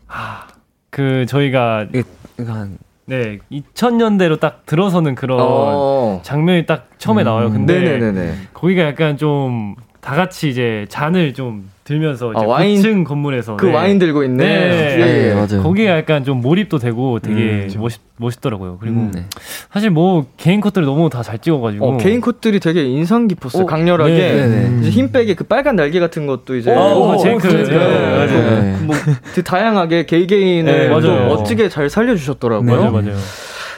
[0.08, 0.48] 하,
[0.90, 2.08] 그, 저희가, 이거,
[2.40, 6.20] 이거 한 네, 2000년대로 딱 들어서는 그런 어.
[6.24, 7.50] 장면이 딱 처음에 나와요.
[7.52, 8.34] 근데, 네네네네.
[8.54, 13.66] 거기가 약간 좀 다 같이 이제 잔을 좀 들면서 이제 아, 와인- 고층 건물에서 그
[13.66, 13.74] 네.
[13.74, 14.44] 와인 들고 있네.
[14.46, 14.98] 네.
[15.02, 15.34] 예, 예.
[15.34, 15.62] 맞아요.
[15.64, 18.78] 거기가 약간 좀 몰입도 되고 되게 음, 멋있 멋있더라고요.
[18.80, 19.26] 그리고 음, 네.
[19.74, 23.64] 사실 뭐 개인 컷들을 너무 다 잘 찍어가지고 어, 개인 컷들이 되게 인상 깊었어요.
[23.64, 24.12] 오, 강렬하게.
[24.14, 26.74] 네, 네, 이제 흰백의 그 빨간 날개 같은 것도 이제.
[26.74, 27.48] 오, 제이크.
[27.48, 28.62] 네, 네, 맞아요.
[28.62, 28.78] 네.
[28.84, 28.96] 뭐,
[29.44, 31.28] 다양하게 개개인을 네, 또 맞아요.
[31.36, 32.76] 멋지게 잘 살려주셨더라고요.
[32.78, 33.16] 맞아요, 맞아요.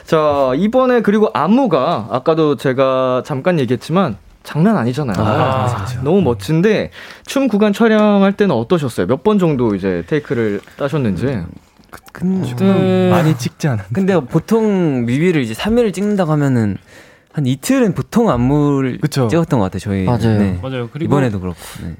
[0.04, 4.16] 자, 이번에 그리고 안무가 아까도 제가 잠깐 얘기했지만
[4.46, 5.16] 장난 아니잖아요.
[5.18, 6.90] 아, 너무 멋진데
[7.26, 9.06] 춤 구간 촬영할 때는 어떠셨어요?
[9.06, 11.38] 몇 번 정도 이제 테이크를 따셨는지.
[12.12, 13.86] 근데 많이 찍지 않았.
[13.92, 16.76] 근데 보통 뮤비를 이제 3일을 찍는다고 하면은
[17.32, 19.28] 한 이틀은 보통 안무를 그쵸.
[19.28, 19.80] 찍었던 것 같아요.
[19.80, 20.04] 저희.
[20.04, 20.38] 맞아요.
[20.38, 20.58] 네.
[20.62, 20.88] 맞아요.
[20.92, 21.58] 그리고 이번에도 그렇고.
[21.82, 21.94] 네.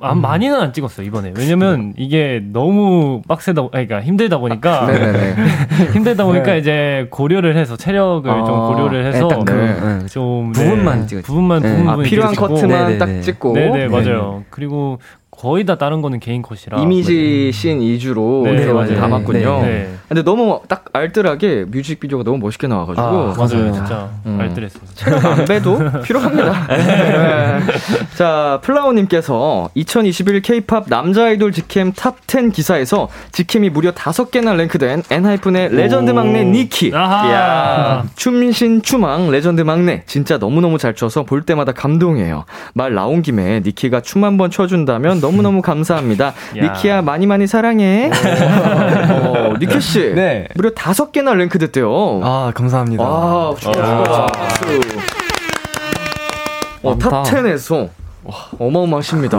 [0.00, 1.32] 아, 많이는 안 찍었어요 이번에.
[1.36, 5.34] 왜냐면 이게 너무 빡세다, 아니, 그러니까 힘들다 보니까 네네네.
[5.94, 10.06] 힘들다 보니까 이제 고려를 해서 체력을 좀 아, 고려를 해서 네, 딱 그, 네.
[10.08, 11.26] 좀 부분만 네, 찍었죠.
[11.26, 11.76] 부분만 네.
[11.76, 12.48] 부분 아, 필요한 찍고.
[12.48, 12.98] 커트만.
[12.98, 13.52] 딱 찍고.
[13.54, 14.44] 네네 맞아요.
[14.50, 14.98] 그리고
[15.34, 16.78] 거의 다 다른 거는 개인 컷이라.
[16.82, 18.94] 이미지 씬 위주로 네, 맞아요.
[19.00, 19.60] 담았군요.
[19.62, 19.94] 네, 네.
[20.06, 24.38] 근데 너무 딱 알뜰하게 뮤직비디오가 너무 멋있게 나와가지고 아, 맞아요, 진짜 음.
[24.38, 24.82] 알뜰했어요.
[24.94, 26.66] 체력 안 빼도 필요합니다.
[26.68, 27.60] 네.
[28.14, 35.74] 자, 플라워님께서 2021 K-팝 남자 아이돌 직캠 탑10 기사에서 직캠이 무려 5 개나 랭크된 엔하이픈의
[35.74, 36.88] 레전드 막내 니키.
[36.88, 40.02] 이야, 춤신 춤왕 레전드 막내.
[40.06, 42.44] 진짜 너무 너무 잘 춰서 볼 때마다 감동해요.
[42.74, 46.34] 말 나온 김에 니키가 춤 한번 춰준다면 너무너무 감사합니다.
[46.58, 46.72] 야.
[46.74, 48.10] 니키야, 많이 많이 사랑해.
[48.10, 50.12] 어, 니키 씨.
[50.14, 50.48] 네.
[50.54, 52.20] 무려 5개나 랭크 됐대요.
[52.22, 53.04] 아 감사합니다.
[53.04, 54.26] 아, 축하.
[56.82, 57.22] 어, 많다.
[57.22, 57.88] 탑10에서
[58.58, 59.38] 어마어마하십니다.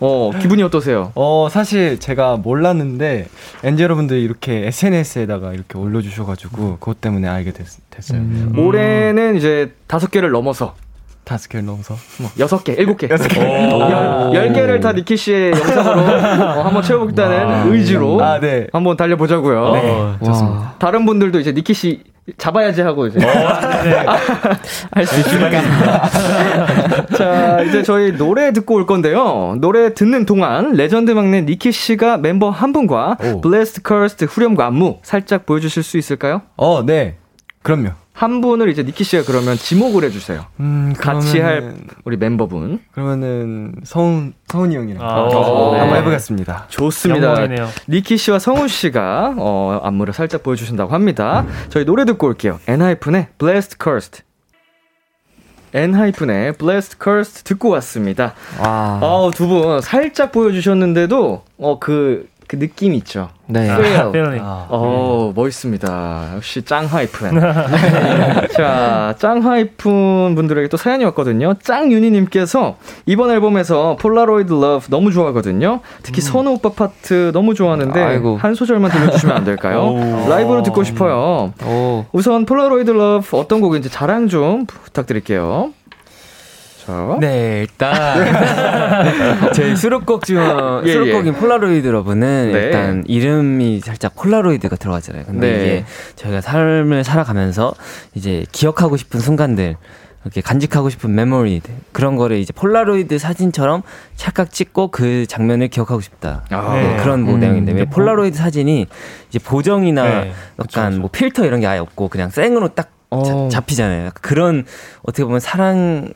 [0.00, 1.12] 어, 기분이 어떠세요?
[1.14, 3.26] 어 사실 제가 몰랐는데
[3.64, 8.20] 엔진 여러분들이 이렇게 SNS에다가 이렇게 올려주셔가지고 그것 때문에 알게 됐, 됐어요.
[8.20, 8.54] 음.
[8.56, 10.74] 올해는 이제 다섯 개를 넘어서
[11.28, 15.14] 다섯 개를 넘어서 뭐 여섯 개, 일곱 개, 여섯 개, 열, 열 개를 다 니키
[15.14, 18.66] 씨의 영상으로 어, 한번 채워보겠다는 의지로 아, 네.
[18.72, 19.72] 한번 달려보자고요.
[19.74, 20.58] 네, 좋습니다.
[20.58, 20.74] 와.
[20.78, 22.02] 다른 분들도 이제 니키 씨
[22.38, 23.18] 잡아야지 하고 이제
[24.90, 26.08] 할수 있으니까.
[27.14, 29.56] 자, 이제 저희 노래 듣고 올 건데요.
[29.60, 33.40] 노래 듣는 동안 레전드 막내 니키 씨가 멤버 한 분과 오.
[33.42, 36.40] Blessed Cursed 후렴과 안무 살짝 보여주실 수 있을까요?
[36.56, 37.16] 어, 네.
[37.62, 37.90] 그럼요.
[38.18, 40.44] 한 분을 이제 니키 씨가 그러면 지목을 해주세요.
[40.58, 42.80] 음, 같이 할 그러면은- 우리 멤버분.
[42.90, 46.00] 그러면은 성훈 성훈이 형이랑 아, 어, 한번 네.
[46.00, 46.66] 해보겠습니다.
[46.68, 47.28] 좋습니다.
[47.28, 47.68] 영광이네요.
[47.88, 51.46] 니키 씨와 성훈 씨가 어, 안무를 살짝 보여주신다고 합니다.
[51.68, 52.58] 저희 노래 듣고 올게요.
[52.66, 54.22] 엔하이픈의 Blessed Cursed.
[55.74, 58.34] 엔하이픈의 Blessed Cursed 듣고 왔습니다.
[58.58, 58.98] 와.
[59.00, 63.28] 아우 두분 살짝 보여주셨는데도 어 그 그 느낌 있죠.
[63.46, 63.64] 네.
[63.66, 64.08] Feel.
[64.08, 64.42] feeling.
[64.42, 66.32] 어, 멋있습니다.
[66.36, 67.38] 역시 짱 하이픈.
[68.56, 71.54] 자, 짱 하이픈 분들에게 또 사연이 왔거든요.
[71.62, 75.80] 짱윤희님께서 이번 앨범에서 Polaroid Love 너무 좋아하거든요.
[76.02, 78.38] 특히 선우 오빠 파트 너무 좋아하는데 아이고.
[78.38, 79.88] 한 소절만 들려주시면 안 될까요?
[80.24, 80.28] 오.
[80.28, 81.52] 라이브로 듣고 싶어요.
[81.66, 82.06] 오.
[82.12, 85.72] 우선 Polaroid Love 어떤 곡인지 자랑 좀 부탁드릴게요.
[86.88, 90.38] 자, 네, 일단 저희 수록곡 중
[90.86, 92.58] 예, 수록곡인 Polaroid Love는 네.
[92.58, 95.24] 일단 이름이 살짝 폴라로이드가 들어가잖아요.
[95.26, 95.56] 근데 네.
[95.58, 95.84] 이게
[96.16, 97.74] 저희가 삶을 살아가면서
[98.14, 99.76] 이제 기억하고 싶은 순간들
[100.24, 101.60] 이렇게 간직하고 싶은 메모리
[101.92, 103.82] 그런 거를 이제 폴라로이드 사진처럼
[104.16, 106.44] 찰칵 찍고 그 장면을 기억하고 싶다.
[106.48, 106.72] 아.
[106.72, 107.40] 네, 그런 뭐 음.
[107.40, 108.86] 내용인데 왜 폴라로이드 사진이
[109.28, 112.97] 이제 보정이나 네, 약간 뭐 필터 이런 게 아예 없고 그냥 생으로 딱 어.
[113.10, 114.10] 자- 잡히잖아요.
[114.20, 114.64] 그런
[115.02, 116.10] 어떻게 보면 사랑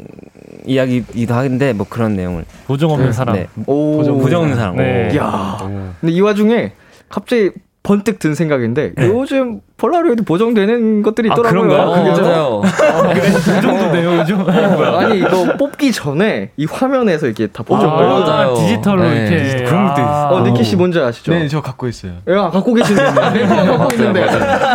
[0.66, 3.34] 이야기이기도 한데 뭐 그런 내용을 보정 없는 사랑.
[3.36, 3.48] 네.
[3.66, 3.96] 오.
[3.96, 4.76] 보정, 보정 없는 사랑.
[4.76, 5.10] 네.
[5.12, 5.16] 오.
[5.16, 5.58] 야
[6.00, 6.72] 근데 이 와중에
[7.08, 7.50] 갑자기
[7.82, 11.62] 번뜩 든 생각인데 요즘 폴라로이드 보정되는 것들이 아, 있더라고요.
[11.62, 11.88] 그런가요?
[11.88, 12.22] 어, 그죠?
[12.22, 12.60] 맞아요.
[13.12, 14.48] 그 정도네요, 요즘.
[14.48, 18.04] 아니 이거 뽑기 전에 이 화면에서 이렇게 다 보정을.
[18.04, 18.54] 아, 맞아요.
[18.54, 19.26] 디지털로 네.
[19.26, 19.64] 이렇게.
[19.64, 20.28] 그런 것도 있어요.
[20.30, 21.32] 어 니키 씨 뭔지 아시죠?
[21.32, 22.12] 네, 저 갖고 있어요.
[22.28, 24.26] 야 갖고 계신데 멤버 갖고 있는데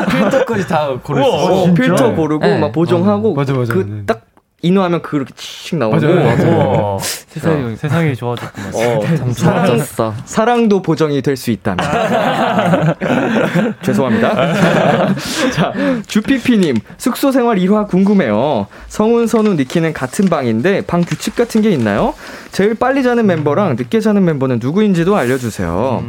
[0.09, 1.53] 필터까지 다 고를 수 있어요.
[1.53, 1.81] 어, 진짜?
[1.81, 2.59] 필터 고르고 네.
[2.59, 3.73] 막 보정하고 어, 맞아, 맞아.
[3.73, 3.83] 네.
[3.83, 4.21] 그딱
[4.63, 6.57] 인화하면 그렇게 칙 나오고 맞아요, 맞아요.
[6.95, 8.71] 우와, 세상이, 세상이 좋아졌구만.
[8.73, 10.13] 어, 참 사랑, 좋아졌어.
[10.25, 11.77] 사랑도 보정이 될 수 있다면
[13.83, 15.13] 죄송합니다.
[15.53, 15.73] 자
[16.07, 18.65] 주피피님 숙소 생활 일화 궁금해요.
[18.87, 22.15] 성훈 선우 니키는 같은 방인데 방 규칙 같은 게 있나요?
[22.51, 26.03] 제일 빨리 자는 멤버랑 늦게 자는 멤버는 누구인지도 알려주세요.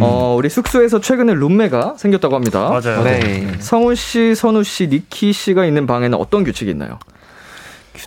[0.00, 2.68] 어 우리 숙소에서 최근에 룸메가 생겼다고 합니다.
[2.70, 3.04] 맞아요.
[3.04, 3.52] 네.
[3.60, 6.98] 성훈 씨, 선우 씨, 니키 씨가 있는 방에는 어떤 규칙이 있나요?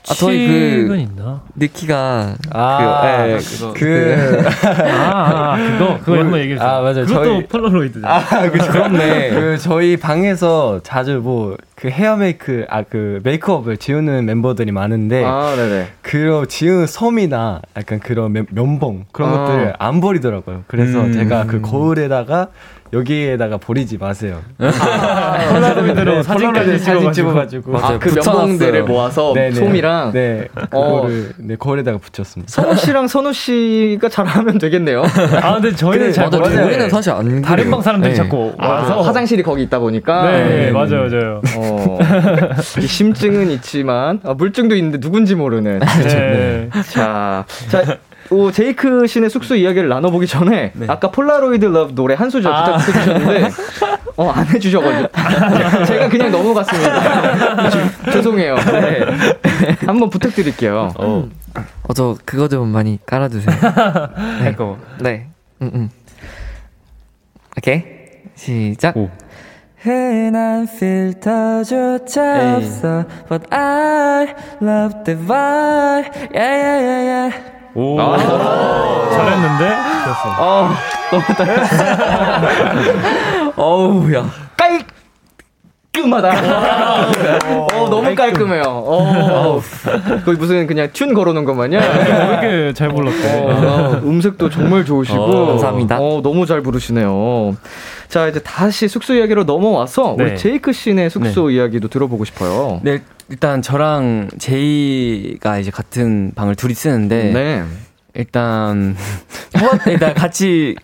[0.09, 0.47] 아, 저희
[0.87, 1.41] 그- 있나?
[1.57, 4.43] 니키가 아, 예, 그, 그,
[4.87, 6.69] 아, 아, 그거, 그거 한번 얘기해 주세요.
[6.69, 7.05] 아, 맞아요.
[7.05, 8.07] 그것도 저희- 폴라로이드죠.
[8.07, 8.67] 아, 그죠.
[8.71, 9.29] 그렇네.
[9.31, 15.53] 그, 저희 방에서 자주 뭐, 그 헤어 메이크, 아, 그 메이크업을 지우는 멤버들이 많은데, 아,
[15.55, 15.87] 네네.
[16.01, 19.37] 그 지운 솜이나 약간 그런 면, 면봉, 그런 아.
[19.37, 20.63] 것들을 안 버리더라고요.
[20.67, 21.13] 그래서 음.
[21.13, 22.47] 제가 그 거울에다가
[22.93, 24.41] 여기에다가 버리지 마세요.
[24.57, 27.71] 폴라로이드로 네, 사진까지 폴라로이드 사진 찍어가지고.
[27.71, 27.77] 찍어가지고.
[27.77, 28.37] 아, 그 붙여놨어요.
[28.47, 29.51] 면봉들을 모아서 네네.
[29.55, 31.01] 솜이랑 네, 어.
[31.01, 32.51] 그거를 네, 거울에다가 붙였습니다.
[32.51, 35.03] 선우 씨랑 선우 씨가 잘하면 되겠네요.
[35.41, 37.71] 아, 근데 저희는 잘 맞아, 모르는데 우리는 사실 안 다른 그래요.
[37.71, 38.15] 방 사람들이 네.
[38.17, 40.31] 자꾸 아, 와서 화장실이 거기 있다 보니까.
[40.31, 41.41] 네, 네, 맞아요, 맞아요.
[41.55, 41.99] 어,
[42.79, 45.79] 이 심증은 있지만 아, 물증도 있는데 누군지 모르는.
[45.79, 46.69] 네.
[46.91, 47.97] 자, 자.
[48.29, 52.63] 오, 제이크 씨네 숙소 이야기를 나눠보기 전에 아까 Polaroid Love 노래 한 소절 아.
[52.77, 53.49] 부탁드리셨는데
[54.17, 55.09] 어, 안 해주셔가지고
[55.85, 57.69] 제가 그냥 넘어갔습니다.
[57.69, 57.79] 주-
[58.11, 58.55] 죄송해요.
[58.55, 58.99] 네.
[59.85, 60.91] 한번 부탁드릴게요.
[60.97, 61.29] 어,
[61.95, 63.55] 저 그거 좀 많이 깔아주세요.
[64.43, 64.77] 잠깐만.
[64.99, 65.27] 네.
[65.61, 65.89] 음, 음.
[67.57, 67.83] 오케이.
[68.35, 68.97] 시작.
[68.97, 69.09] 오.
[69.79, 77.97] 흔한 필터조차 없어 But I love the vibe Yeah yeah yeah yeah 오.
[79.11, 79.75] 잘했는데?
[80.05, 80.69] 됐어.
[83.55, 84.25] 어우, 야.
[85.97, 87.39] 깔끔하다.
[87.73, 88.63] 어, 너무 깔끔 해요.
[88.65, 89.61] 어,
[90.23, 91.81] 거의 무슨 그냥 튠 걸어놓은 것 마냥.
[91.81, 93.43] 왜 이렇게 잘 불렀대?
[93.43, 95.17] 어, 음색도 정말 좋으시고.
[95.19, 95.97] 어, 감사합니다.
[95.99, 97.55] 어, 너무 잘 부르시네요.
[98.09, 100.23] 자, 이제 다시 숙소 이야기로 넘어와서 네.
[100.23, 102.79] 우리 제이크 씨네 숙소 이야기도 들어보고 싶어요.
[102.83, 107.63] 네, 일단 저랑 제이가 이제 같은 방을 둘이 쓰는데 네.
[108.17, 108.95] 일단
[109.53, 110.75] 뽑았- 일단 같이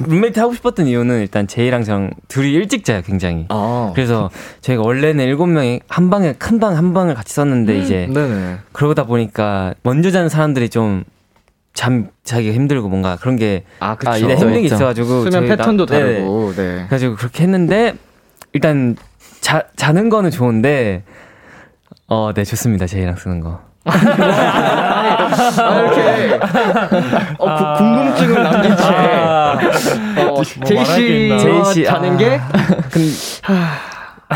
[0.00, 3.46] 룸메이트 하고 싶었던 이유는 일단 제이랑 저랑 둘이 일찍 자요, 굉장히.
[3.48, 3.90] 아.
[3.96, 8.58] 그래서 저희가 원래는 일곱 명이 한 방에 큰 방 한 방을 같이 썼는데 이제 네네.
[8.72, 11.04] 그러다 보니까 먼저 자는 사람들이 좀
[11.74, 14.10] 잠 자기가 힘들고 뭔가 그런 게 아, 그쵸.
[14.10, 14.66] 아, 일에 있죠, 힘든 게.
[14.66, 16.12] 있어가지고 수면 저희 나- 패턴도 네, 네.
[16.14, 16.62] 다르고, 네.
[16.88, 17.94] 그래가지고 그렇게 했는데
[18.52, 18.96] 일단
[19.40, 21.04] 자 자는 거는 좋은데
[22.08, 23.60] 어네 좋습니다 제이랑 쓰는 거.
[25.62, 26.40] 아, 이렇게.
[27.38, 28.84] 어, 구- 궁금증을 남긴 채.
[30.22, 31.38] 어, 제이 말할 게 있나?
[31.38, 32.16] 씨 제이 씨, 자는 아.
[32.16, 32.40] 게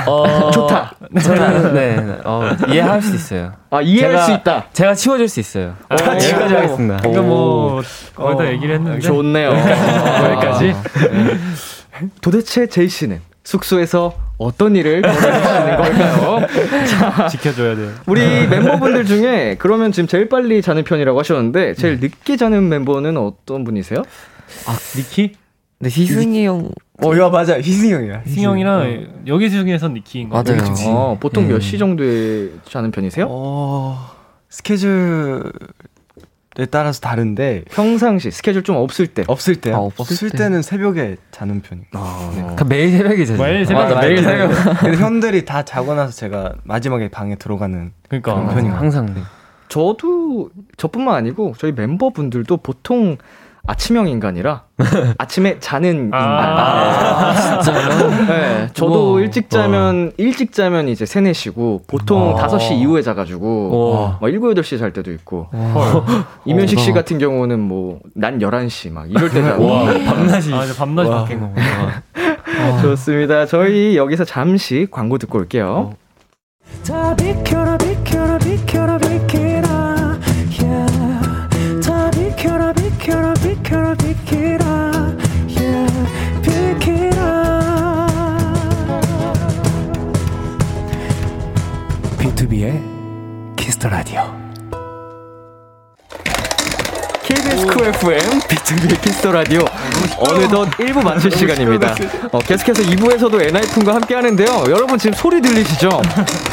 [0.07, 0.95] 어, 좋다.
[1.23, 3.53] 저는 네 어, 이해할 수 있어요.
[3.71, 4.65] 아, 이해할 제가- 수 있다.
[4.73, 5.75] 제가 치워줄 수 있어요.
[5.91, 7.09] 여기까지 하겠습니다.
[7.09, 7.83] 이거 뭐
[8.15, 9.01] 거의 다 얘기를 했는데.
[9.01, 9.51] 좋네요.
[9.51, 10.75] 여기까지?
[12.21, 17.29] 도대체 제이 씨는 숙소에서 어떤 일을 벌여주시는 걸까요?
[17.31, 17.91] 지켜줘야 돼요.
[18.07, 23.65] 우리 member분들 중에 그러면 지금 제일 빨리 자는 편이라고 하셨는데 제일 늦게 자는 멤버는 어떤
[23.65, 24.03] 분이세요?
[24.97, 25.33] 니키?
[25.79, 26.71] 근데 희승이 형
[27.03, 27.59] 어, 이거 맞아.
[27.59, 28.23] 희승이 형이야.
[28.27, 30.63] 승영이랑 여기 중에서 니키인 거 맞아요.
[30.87, 31.49] 어, 보통 음.
[31.49, 33.27] 몇시 정도에 자는 편이세요?
[33.29, 34.11] 어,
[34.49, 35.53] 스케줄
[36.71, 39.25] 따라서 다른데 평상시 스케줄 좀 없을 때.
[39.27, 39.75] 없을 때요.
[39.77, 40.39] 아, 없을 없을, 때.
[40.39, 41.87] 때는 새벽에 자는 편이에요.
[41.95, 43.43] 아, 그 매일 새벽에 자죠.
[43.43, 44.51] 매일 새벽 맞아, 매일 새벽.
[44.81, 48.55] 근데 현들이 다 자고 나서 제가 마지막에 방에 들어가는 그러니까.
[48.55, 48.75] 편이에요.
[48.75, 49.23] 항상 네.
[49.69, 53.17] 저도 저뿐만 아니고 저희 멤버분들도 보통
[53.67, 54.65] 아침형 인간이라
[55.19, 56.21] 아침에 자는 인간.
[56.21, 58.11] 아, 진짜요?
[58.27, 59.21] 네, 저도 우와.
[59.21, 62.49] 일찍 자면 일찍 자면 이제 3, 4시고 보통 와.
[62.49, 64.19] 5시 이후에 자 가지고 와.
[64.21, 65.49] 막 7, 8시에 잘 때도 있고
[66.45, 69.69] 이면식 씨 같은 경우는 뭐 난 11시 막 이럴 때 자고
[70.07, 72.03] 밤낮이 아, 이제 밤낮이 바뀐 거구나.
[72.83, 73.47] 좋습니다.
[73.47, 75.95] 저희 여기서 잠시 광고 듣고 올게요.
[83.03, 85.17] 다 비켜라 비켜라 비켜라
[85.59, 85.93] yeah.
[86.43, 88.07] 비켜라
[92.19, 94.42] B2B의 키스터 라디오.
[97.63, 99.61] KBS 쿨 FM B2B 키스터 라디오
[100.19, 101.95] 어느덧 1부 마칠 시간입니다.
[102.33, 104.65] 어, 계속해서 2부에서도 엔하이픈과 함께 하는데요.
[104.69, 105.89] 여러분 지금 소리 들리시죠?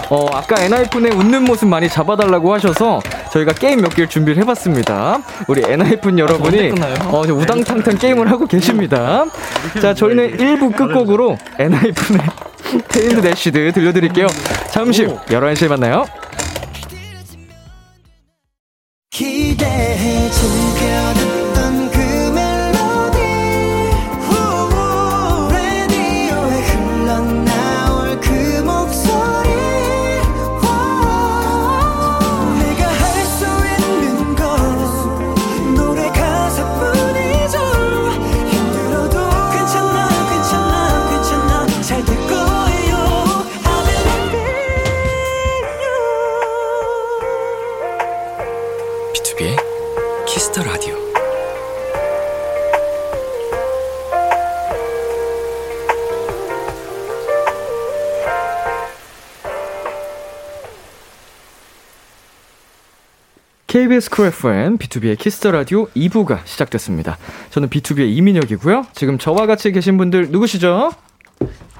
[0.10, 5.20] 어, 아까 엔하이픈의 웃는 모습 많이 잡아달라고 하셔서 저희가 게임 몇 개를 준비를 해봤습니다.
[5.48, 6.74] 우리 엔하이픈 여러분이
[7.06, 9.26] 어, 우당탕탕 게임을 하고 계십니다.
[9.82, 12.22] 자, 저희는 1부 끝곡으로 엔하이픈의
[12.90, 14.28] 테일드 대쉬드 들려드릴게요.
[14.72, 16.06] 잠시 후 11시에 만나요.
[64.00, 67.18] KBS 쿨 FM, B2B의 키스터 라디오 2부가 시작됐습니다.
[67.50, 68.86] 저는 BTOB의 이민혁이고요.
[68.94, 70.92] 지금 저와 같이 계신 분들 누구시죠?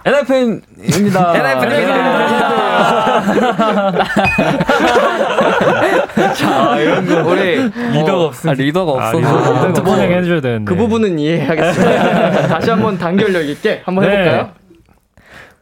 [0.06, 1.34] 엔하이픈입니다.
[6.36, 8.50] 자, 이런 거 우리 리더가 없어.
[8.50, 9.68] 아, 리더가 아, 없어서.
[9.68, 10.66] 리더 두번 해줘야 되는데.
[10.66, 12.48] 그 부분은 이해하겠습니다.
[12.48, 14.12] 다시 한번 단결력 있게 한번 네.
[14.12, 14.50] 해볼까요?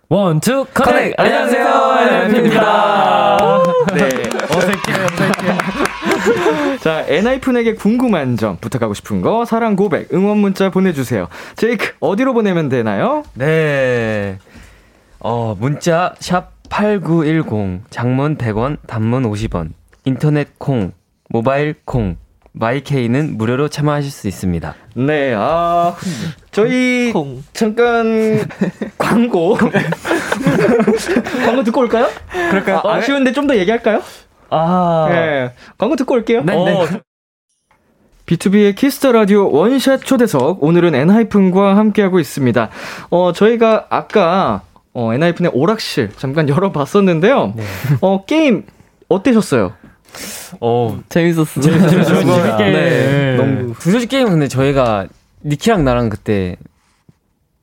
[0.09, 1.13] One, two, connect!
[1.17, 3.37] 안녕하세요, 엔하이픈입니다.
[3.93, 4.05] 네.
[4.49, 5.86] 어색해, 어색해.
[6.81, 11.27] 자, 엔하이픈에게 궁금한 점, 부탁하고 싶은 거, 사랑 고백, 응원 문자 보내주세요.
[11.55, 13.23] 제이크, 어디로 보내면 되나요?
[13.33, 14.37] 네.
[15.19, 19.71] 어, 문자 샵8910 장문 100원, 단문 50원.
[20.05, 20.91] 인터넷 콩,
[21.29, 22.17] 모바일 콩,
[22.53, 24.73] 마이케이는 무료로 참여하실 수 있습니다.
[24.95, 25.95] 네, 아,
[26.51, 27.43] 저희 콩.
[27.53, 28.39] 잠깐
[28.97, 29.55] 광고.
[31.45, 32.09] 광고 듣고 올까요?
[32.31, 32.81] 그럴까요?
[32.83, 34.01] 아, 쉬운데 좀 더 얘기할까요?
[34.49, 35.07] 아.
[35.09, 35.51] 네.
[35.77, 36.43] 광고 듣고 올게요.
[36.43, 37.01] 네, 네.
[38.25, 42.69] B2B의 키스터 라디오 원샷 초대석 오늘은 엔하이픈과 함께하고 있습니다.
[43.09, 44.61] 어 저희가 아까
[44.93, 47.53] 어 엔하이픈의 오락실 잠깐 열어봤었는데요.
[48.01, 48.63] 어 게임
[49.07, 49.73] 어때셨어요?
[50.59, 51.61] 어, 재밌었어.
[51.61, 51.87] 재밌게.
[52.71, 53.35] 네.
[53.37, 53.73] 너무.
[53.79, 55.07] 두더지 게임 근데 저희가
[55.45, 56.57] 니키랑 나랑 그때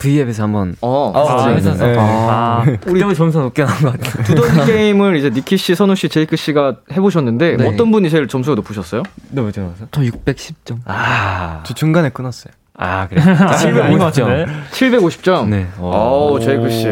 [0.04, 1.86] V앱에서 한번 어 아, 했었어.
[1.86, 1.96] 네.
[1.98, 4.24] 아, 그때부터 점수가 높게 나온 것 같아요.
[4.24, 7.66] 두더지 게임을 이제 니키 씨, 선우 씨, 제이크 씨가 해보셨는데 네.
[7.66, 9.02] 어떤 분이 제일 점수가 높으셨어요?
[9.30, 9.86] 너왜 들어왔어?
[9.90, 10.78] 저 610점.
[10.84, 12.52] 아, 저 중간에 끊었어요.
[12.76, 13.22] 아 그래.
[13.22, 14.46] 아닌 것 같은데.
[14.72, 15.48] 750점.
[15.48, 15.66] 네.
[15.78, 16.84] 어우 제이크 씨.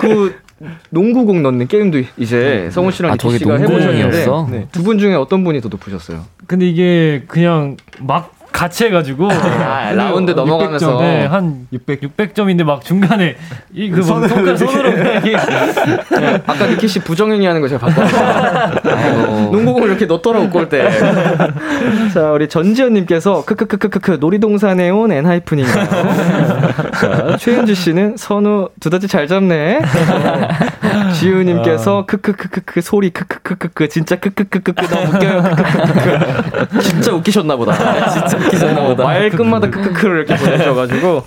[0.00, 0.38] 그
[0.90, 4.26] 농구공 넣는 게임도 이제 성우 씨랑 아, 니키 저게 씨가 해보셨는데?
[4.50, 4.68] 네.
[4.70, 6.24] 두분 중에 어떤 분이 더 높으셨어요?
[6.46, 9.30] 근데 이게 그냥 막 같이 해가지고.
[9.30, 11.00] 아, 라운드 넘어가면서.
[11.00, 13.36] 네, 한 600, 600점인데 막 중간에
[13.72, 18.92] 이그 손가락 손으로 그냥 이게 아까 니키 씨 부정행위 하는 거 제가 봤거든요.
[18.92, 19.50] 아이고.
[19.52, 20.88] 농구공을 이렇게 넣더라고, 골대.
[22.12, 25.88] 자, 우리 전지현님께서, 크크크크크크, 놀이동산에 온 엔하이픈인가요?
[27.00, 29.80] 자, 최은주 씨는 선우 두더지 잘 잡네.
[31.12, 35.42] 지우님께서, 크크크크크, 소리 크크크크크, 진짜 크크크크크, 너무 웃겨요.
[35.42, 36.80] 크크크크.
[36.80, 38.08] 진짜 웃기셨나 보다.
[38.10, 39.04] 진짜 웃기셨나 보다.
[39.04, 41.24] 말 끝마다 크크크를 이렇게 보내셔가지고.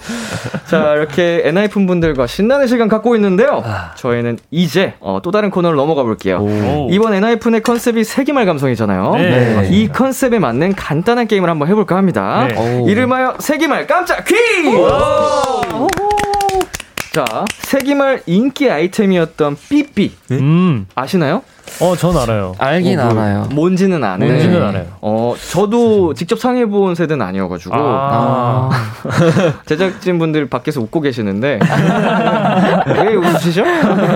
[0.66, 3.64] 자, 이렇게 엔하이픈 분들과 신나는 시간 갖고 있는데요.
[3.96, 6.38] 저희는 이제 어, 또 다른 코너로 넘어가 볼게요.
[6.40, 6.88] 오.
[6.92, 9.12] 이번 엔하이픈의 컨셉이 세기말 감성이잖아요.
[9.16, 9.68] 네.
[9.72, 12.48] 이 컨셉에 맞는 간단한 게임을 한번 해볼까 합니다.
[12.50, 12.80] 네.
[12.80, 12.90] 오.
[12.90, 14.70] 이름하여 세기말 깜짝 퀴즈!
[17.14, 20.88] 자, 세기말 인기 아이템이었던 삐삐 음.
[20.96, 21.44] 아시나요?
[21.80, 22.56] 어, 전 알아요.
[22.58, 23.48] 알긴 어, 뭐, 알아요.
[23.52, 24.26] 뭔지는 아네.
[24.26, 24.86] 뭔지는 알아요.
[25.00, 27.76] 어, 저도 직접 상해본 세대는 아니어가지고.
[27.76, 28.72] 아,
[29.68, 31.60] 제작진분들 밖에서 웃고 계시는데.
[32.88, 33.64] 왜 웃으시죠?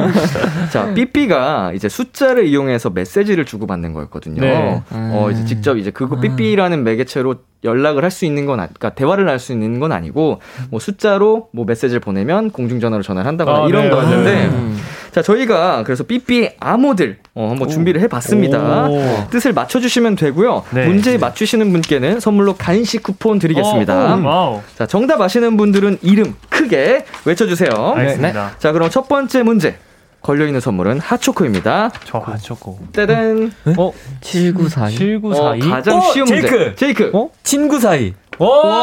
[0.72, 4.42] 자, 삐삐가 이제 숫자를 이용해서 메시지를 주고받는 거였거든요.
[4.42, 4.82] 네.
[4.90, 9.28] 어, 이제 직접 이제 그거 삐삐라는 매개체로 연락을 할 수 있는 건, 아, 그러니까 대화를
[9.30, 10.40] 할 수 있는 건 아니고,
[10.70, 13.90] 뭐 숫자로 뭐 메시지를 보내면 공중전화로 전화를 한다거나 아, 이런 네.
[13.90, 14.78] 거였는데, 음.
[15.12, 18.88] 자, 저희가 그래서 삐삐 암호들, 어, 한번 준비를 해봤습니다.
[18.88, 19.28] 오.
[19.32, 20.64] 뜻을 맞춰주시면 되고요.
[20.72, 20.86] 네.
[20.86, 24.16] 문제 맞추시는 분께는 선물로 간식 쿠폰 드리겠습니다.
[24.16, 24.62] 어, wow.
[24.78, 27.70] 자, 정답 아시는 분들은 이름 크게 외쳐주세요.
[27.96, 28.52] 알겠습니다.
[28.60, 29.78] 자, 그럼 첫 번째 문제.
[30.22, 31.92] 걸려있는 선물은 핫초코입니다.
[32.06, 32.80] 저 하초코.
[32.94, 33.52] 따단.
[33.78, 34.98] 어, 7942.
[34.98, 35.68] 7942.
[35.68, 36.48] 어, 가장 어, 쉬운 문제.
[36.48, 36.76] 제이크!
[36.76, 37.12] 제이크.
[37.14, 37.30] 어?
[37.44, 38.14] 친구 사이.
[38.40, 38.50] 와!
[38.50, 38.82] 와,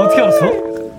[0.00, 0.46] 어떻게 알았어?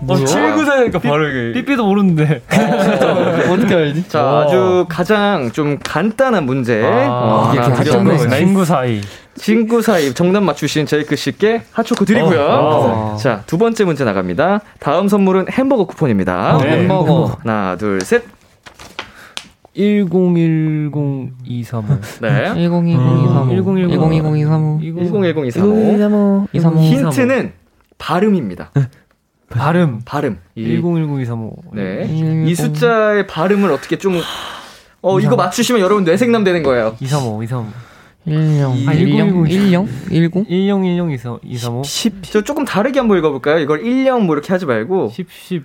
[0.07, 1.59] 어, 친구 사이니까 바로 이게.
[1.59, 2.41] 삐삐도 모르는데.
[2.49, 4.07] 어 떻게 알지?
[4.07, 4.43] 자, 와.
[4.43, 6.81] 아주 가장 좀 간단한 문제.
[6.83, 8.17] 어, 이게 하나 가장.
[8.29, 9.01] 친구 사이.
[9.35, 12.41] 친구 사이 정답 맞추신 제이크 씨께 핫초코 드리고요.
[12.41, 13.17] 어, 어.
[13.17, 14.61] 자, 두 번째 문제 나갑니다.
[14.79, 16.57] 다음 선물은 햄버거 쿠폰입니다.
[16.61, 16.69] 네.
[16.71, 17.37] 햄버거.
[17.43, 18.23] 하나, 둘, 셋.
[19.79, 22.21] 1010235.
[22.21, 22.53] 네.
[22.53, 23.49] 102023.
[23.49, 23.89] 1010.
[23.89, 24.79] 102023.
[24.81, 26.47] 101023.
[26.53, 26.81] 235.
[26.81, 27.53] 힌트는
[27.97, 28.71] 발음입니다.
[29.49, 30.01] 발음.
[30.05, 30.37] 발음.
[30.55, 31.53] 이, 10102335.
[31.73, 32.05] 네.
[32.05, 34.19] 음, 이 숫자의 발음을 어떻게 좀,
[35.01, 36.95] 어, 이거 맞추시면 여러분 뇌생남 되는 거예요.
[36.99, 37.71] 235, 235.
[38.27, 38.35] 10.
[38.87, 39.05] 아, 10.
[39.05, 39.49] 1010.
[39.49, 39.87] 10?
[40.09, 40.45] 10?
[40.49, 41.83] 1010 235.
[41.83, 42.21] 10.
[42.23, 43.59] 저 조금 다르게 한번 읽어볼까요?
[43.59, 45.63] 이걸 1령 뭐 이렇게 하지 말고, 10, 10.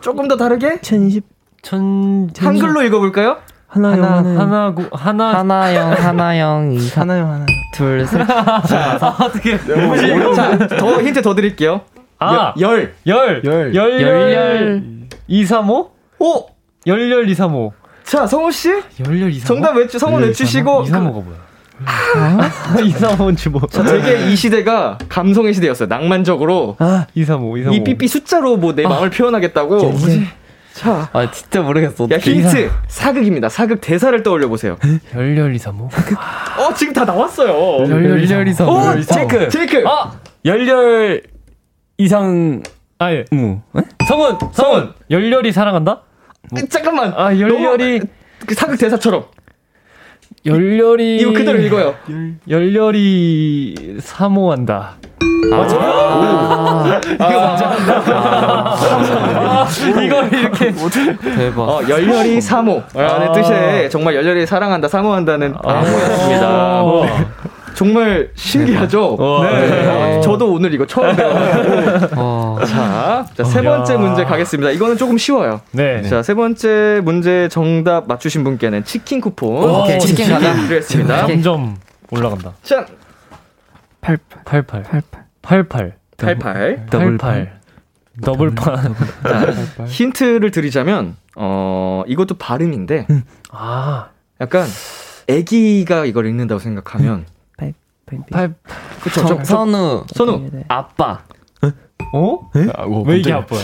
[0.00, 0.80] 조금 더 다르게?
[0.80, 1.22] 1010
[1.62, 3.36] 천, 한글로 읽어볼까요?
[3.68, 5.38] 하나, 하나 하나, 구, 하나.
[5.38, 8.20] 하나, 영, 하나, 영, 2, 3, 하나요 하나 둘, 셋.
[9.20, 9.58] 어떻게.
[10.34, 11.80] 자, 더 힌트 더 드릴게요.
[12.18, 12.52] 아!
[12.60, 12.94] 열.
[13.06, 13.42] 열.
[13.44, 13.74] 열.
[13.74, 14.82] 열열.
[15.26, 15.90] 235?
[16.18, 16.46] 오!
[16.86, 17.72] 열열 235.
[18.04, 18.68] 자, 성우씨?
[19.06, 19.46] 열열 235.
[19.46, 20.84] 정답 외주, 성우 외주시고.
[20.84, 21.42] 235가 뭐야?
[22.76, 23.62] 235는 지 뭐.
[23.70, 25.88] 자, 되게 이 시대가 감성의 시대였어요.
[25.88, 26.76] 낭만적으로.
[26.78, 27.74] 아 235, 235.
[27.74, 29.76] 이 삐삐 숫자로 뭐 내 마음을 표현하겠다고.
[29.90, 30.28] 뭐지
[30.74, 32.08] 자, 아, 진짜 모르겠어.
[32.10, 32.70] 야, 힌트.
[32.88, 33.48] 사극입니다.
[33.48, 34.76] 사극 대사를 떠올려 보세요.
[35.14, 35.84] 열열 235.
[36.58, 37.88] 어, 지금 다 나왔어요.
[37.88, 38.70] 열열 235.
[38.70, 39.48] 오, 체크.
[39.50, 39.84] 제이크.
[39.86, 40.12] 아!
[40.44, 41.22] 열렬
[41.98, 42.62] 이상
[42.98, 43.24] 아, 예.
[43.30, 43.60] 무.
[44.08, 44.92] 성은, 성은.
[45.10, 46.02] 열열이 사랑한다?
[46.70, 47.12] 잠깐만.
[47.16, 47.98] 아, 열열이.
[48.00, 48.10] 너무-
[48.46, 49.24] 그 사극 대사처럼.
[50.46, 51.18] 열열이.
[51.18, 51.94] 이거 그대로 읽어요.
[52.48, 54.96] 열열이 사모한다.
[55.50, 57.00] 아,
[60.04, 60.72] 이걸 이렇게.
[61.36, 61.62] 대박.
[61.62, 62.82] 어, 열렬히 사모.
[62.94, 63.32] 라는 아.
[63.32, 66.82] 뜻의 정말 열렬히 사랑한다, 사모한다는 암호였습니다.
[67.74, 69.16] 정말 신기하죠?
[69.42, 70.20] 네.
[70.20, 72.08] 저도 오늘 이거 처음 배워가지고.
[72.16, 72.58] 어.
[72.66, 73.98] 자, 자, 세 번째 야.
[73.98, 74.70] 문제 가겠습니다.
[74.72, 75.62] 이거는 조금 쉬워요.
[75.72, 76.02] 네.
[76.02, 79.64] 자, 세 번째 문제 정답 맞추신 분께는 치킨 쿠폰.
[79.70, 80.52] 오케이, 치킨 가자.
[80.52, 81.26] 드리겠습니다.
[81.26, 81.76] 점점
[82.10, 82.52] 올라간다.
[82.62, 82.84] 자,
[84.02, 84.82] 88 88.
[84.82, 85.96] 88 88.
[86.16, 86.86] 88.
[86.90, 87.60] 더블 8.
[88.22, 88.94] 더블팔.
[89.86, 93.06] 힌트를 드리자면, 어, 이것도 발음인데,
[93.50, 94.08] 아.
[94.40, 94.66] 약간,
[95.28, 97.26] 애기가 이걸 읽는다고 생각하면,
[98.30, 98.54] 8.
[99.02, 100.04] 그쵸, 저, 정, 선우.
[100.14, 100.50] 선우.
[100.68, 101.22] 아빠.
[102.14, 102.50] 어?
[103.06, 103.60] 왜 이게 아빠야?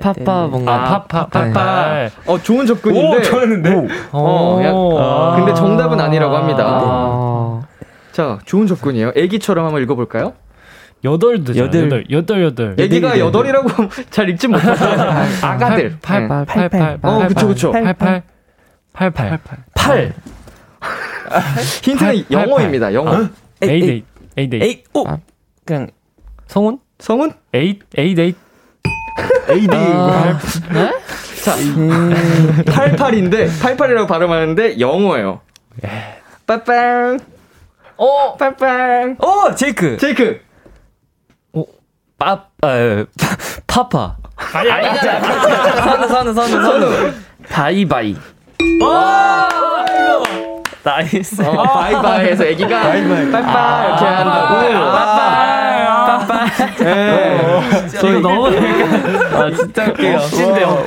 [0.00, 0.74] papa 뭔가.
[0.74, 2.08] 아, papa, papa.
[2.26, 3.22] 어, 좋은 접근인데.
[3.22, 3.88] 좋았는데?
[4.12, 5.36] 어, 야, 아.
[5.36, 6.64] 근데 정답은 아니라고 합니다.
[6.66, 7.62] 아.
[8.10, 9.12] 자, 좋은 접근이에요.
[9.14, 10.34] 애기처럼 한번 읽어볼까요?
[11.04, 11.66] 여덟 되잖아.
[11.66, 11.84] 여덟.
[11.84, 12.04] 여덟.
[12.10, 12.76] 여덟, 여덟.
[12.78, 13.68] 애기가 여덟이라고
[14.10, 14.84] 잘 읽진 못하죠.
[15.42, 15.98] 아가들.
[16.00, 16.28] 팔, 네.
[16.28, 17.10] 팔, 팔, 팔, 팔.
[17.10, 17.72] 어, 그쵸, 그쵸.
[17.72, 18.22] 팔, 팔.
[18.92, 19.38] 팔, 팔.
[19.74, 20.14] 팔.
[21.82, 23.28] 힌트는 영어입니다, 영어.
[23.62, 24.04] 에잇,
[24.36, 24.54] 에잇.
[24.54, 25.18] 에이 오 아.
[25.64, 25.88] 그냥
[26.46, 26.78] 성훈?
[27.52, 28.18] 에잇, 에잇.
[28.18, 28.36] AD.
[29.76, 30.38] 아.
[31.44, 35.40] 자, 88인데, 88이라고 발음하는데 영어예요.
[36.46, 37.18] 빠빵.
[37.96, 39.16] 어, 빠빵.
[39.20, 40.40] 오 제이크 제이크.
[42.18, 43.04] 빠 아,
[43.66, 44.16] papa.
[44.36, 47.12] 아니, 아니, 선우, 선우, 선우, 선우.
[47.50, 48.16] 바이바이.
[50.84, 52.98] nice 어, 바이바이 해서 애기가 빠빵
[53.88, 54.54] 이렇게 한다고.
[56.06, 56.46] 빠빵.
[56.78, 57.40] 네.
[57.94, 58.46] 이거 너무.
[59.34, 60.16] 아, 진짜 웃겨요.
[60.16, 60.84] 억진데요,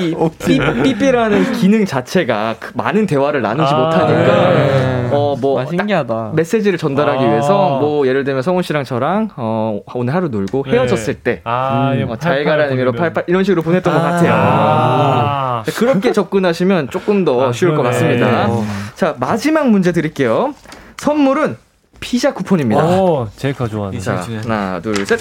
[0.00, 6.32] 이 삐- 삐삐라는 기능 자체가 그 많은 대화를 나누지 못하니까 어뭐 와, 신기하다.
[6.34, 7.28] 메시지를 전달하기 아.
[7.28, 12.12] 위해서 뭐 예를 들면 성훈 씨랑 저랑 어 오늘 하루 놀고 헤어졌을 때 아, 이거
[12.12, 12.92] 어, 잘 가라는 의미로.
[12.92, 15.49] 팔팔 이런 식으로 보냈던 것 같아요.
[15.60, 15.72] 아.
[15.76, 17.96] 그렇게 접근하시면 조금 더 아, 쉬울 것 그러네.
[17.96, 18.46] 같습니다.
[18.48, 18.62] 네.
[18.94, 20.54] 자 마지막 문제 드릴게요.
[20.98, 21.56] 선물은
[22.00, 22.84] 피자 쿠폰입니다.
[22.84, 23.98] 오, 제이크가 좋아하는.
[24.00, 25.18] 자 하나 둘 셋.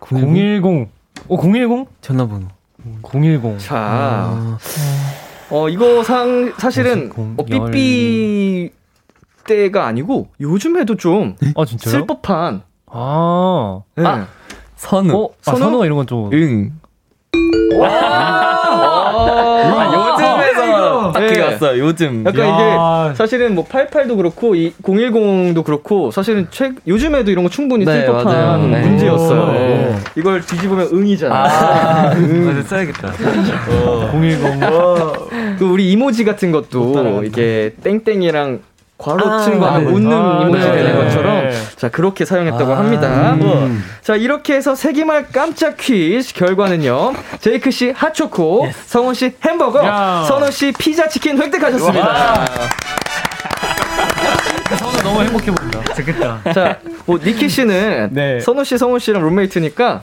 [0.00, 0.88] 010.
[1.28, 1.86] 오, 010?
[2.00, 2.46] 전화번호
[3.02, 3.58] 010.
[3.58, 4.56] 자
[5.50, 8.70] 어, 이거 상, 사실은, 공- 어, 삐삐
[9.46, 11.90] 때가 아니고, 요즘에도 좀, 아 진짜요?
[11.90, 14.04] 쓸 법한, 아, 네.
[14.06, 14.26] 아,
[14.76, 15.14] 선우.
[15.16, 15.86] 어, 아, 선우?
[15.86, 16.30] 이런 건 좀.
[16.34, 16.77] 응.
[19.68, 21.26] 아, 요즘에서 딱 네.
[21.28, 21.84] 그게 왔어요.
[21.84, 22.24] 요즘.
[22.26, 23.06] 약간 야.
[23.06, 27.92] 이게 사실은 뭐 88도 그렇고 이 010도 그렇고 사실은 최 요즘에도 이런 거 충분히 네,
[27.92, 28.66] 쓸 법한 맞아요.
[28.66, 28.80] 네.
[28.80, 29.40] 문제였어요.
[29.42, 29.94] 오.
[30.16, 31.34] 이걸 뒤집으면 응이잖아.
[31.34, 33.12] 아, 맞아 써야겠다.
[34.12, 35.58] 010.
[35.58, 38.60] 그 우리 이모지 같은 것도 이게 땡땡이랑
[38.98, 39.92] 괄호 친거 아, 하면 네.
[39.92, 40.72] 웃는 아, 이모지 네.
[40.72, 41.52] 되는 것처럼 네.
[41.76, 43.34] 자 그렇게 사용했다고 아, 합니다.
[43.34, 43.84] 음.
[44.02, 47.14] 자 이렇게 해서 세기말 깜짝 퀴즈 결과는요.
[47.40, 50.24] 제이크 씨 핫초코, 성훈 씨 햄버거, 야.
[50.26, 52.46] 선우 씨 피자 치킨 획득하셨습니다.
[54.76, 55.94] 선우 너무 행복해 보인다.
[55.94, 56.40] 좋겠다.
[56.52, 58.40] 자, 뭐 니키 씨는 네.
[58.40, 60.02] 선우 씨, 성훈 씨랑 룸메이트니까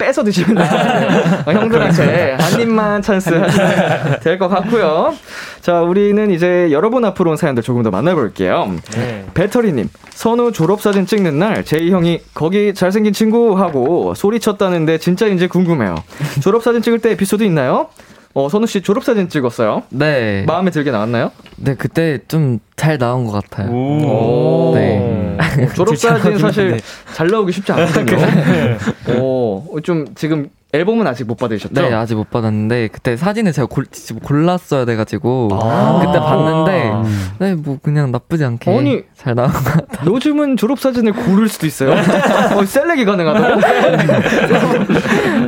[0.00, 0.66] 빼서 드시면 돼요.
[1.46, 3.30] 어, 형들한테 한 입만 찬스
[4.24, 5.14] 될 것 같고요.
[5.60, 8.74] 자, 우리는 이제 여러분 앞으로 온 사연들 조금 더 만나볼게요.
[8.94, 9.26] 네.
[9.34, 15.96] 배터리님, 선우 졸업사진 찍는 날 제이 형이 거기 잘생긴 친구 하고 소리쳤다는데 진짜인지 궁금해요.
[16.42, 17.88] 졸업사진 찍을 때 에피소드 있나요?
[18.34, 19.82] 어, 선우 씨 졸업사진 찍었어요.
[19.90, 20.44] 네.
[20.46, 21.32] 마음에 들게 나왔나요?
[21.56, 23.70] 네, 그때 좀 잘 나온 것 같아요.
[23.70, 24.72] 오.
[24.74, 25.36] 네.
[25.38, 26.80] 어, 졸업사진 사실
[27.12, 28.16] 잘 나오기 쉽지 않거든요.
[29.20, 31.74] 오, 좀 지금 앨범은 아직 못 받으셨죠?
[31.74, 36.00] 네, 아직 못 받았는데 그때 사진을 제가 골, 직접 골랐어야 돼가지고 아.
[36.04, 36.92] 그때 봤는데
[37.38, 39.02] 네, 뭐 그냥 나쁘지 않게 아니.
[39.16, 40.12] 잘 나온 것 같아요.
[40.12, 41.90] 요즘은 졸업 사진을 고를 수도 있어요.
[42.56, 43.60] 어, 셀렉이 가능하다고?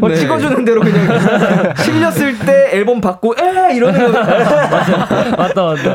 [0.03, 0.15] 어, 네.
[0.17, 3.77] 찍어주는 대로 그냥 실렸을 때 앨범 받고, 에!
[3.77, 4.19] 이러는 거.
[4.19, 5.91] 맞다 맞다.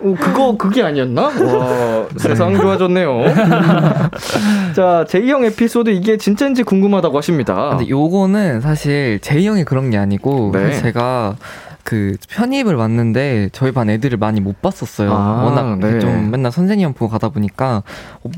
[0.00, 1.22] 어, 그거, 그게 아니었나?
[1.22, 3.24] 와, 세상 좋아졌네요.
[4.74, 7.70] 자, 제이 형 에피소드 이게 진짜인지 궁금하다고 하십니다.
[7.70, 10.72] 근데 요거는 사실 제이 형이 그런 게 아니고 네.
[10.80, 11.36] 제가
[11.88, 15.10] 그 편입을 왔는데 저희 반 애들을 많이 못 봤었어요.
[15.10, 15.98] 아, 워낙 네.
[16.00, 17.82] 좀 맨날 선생님 보고 가다 보니까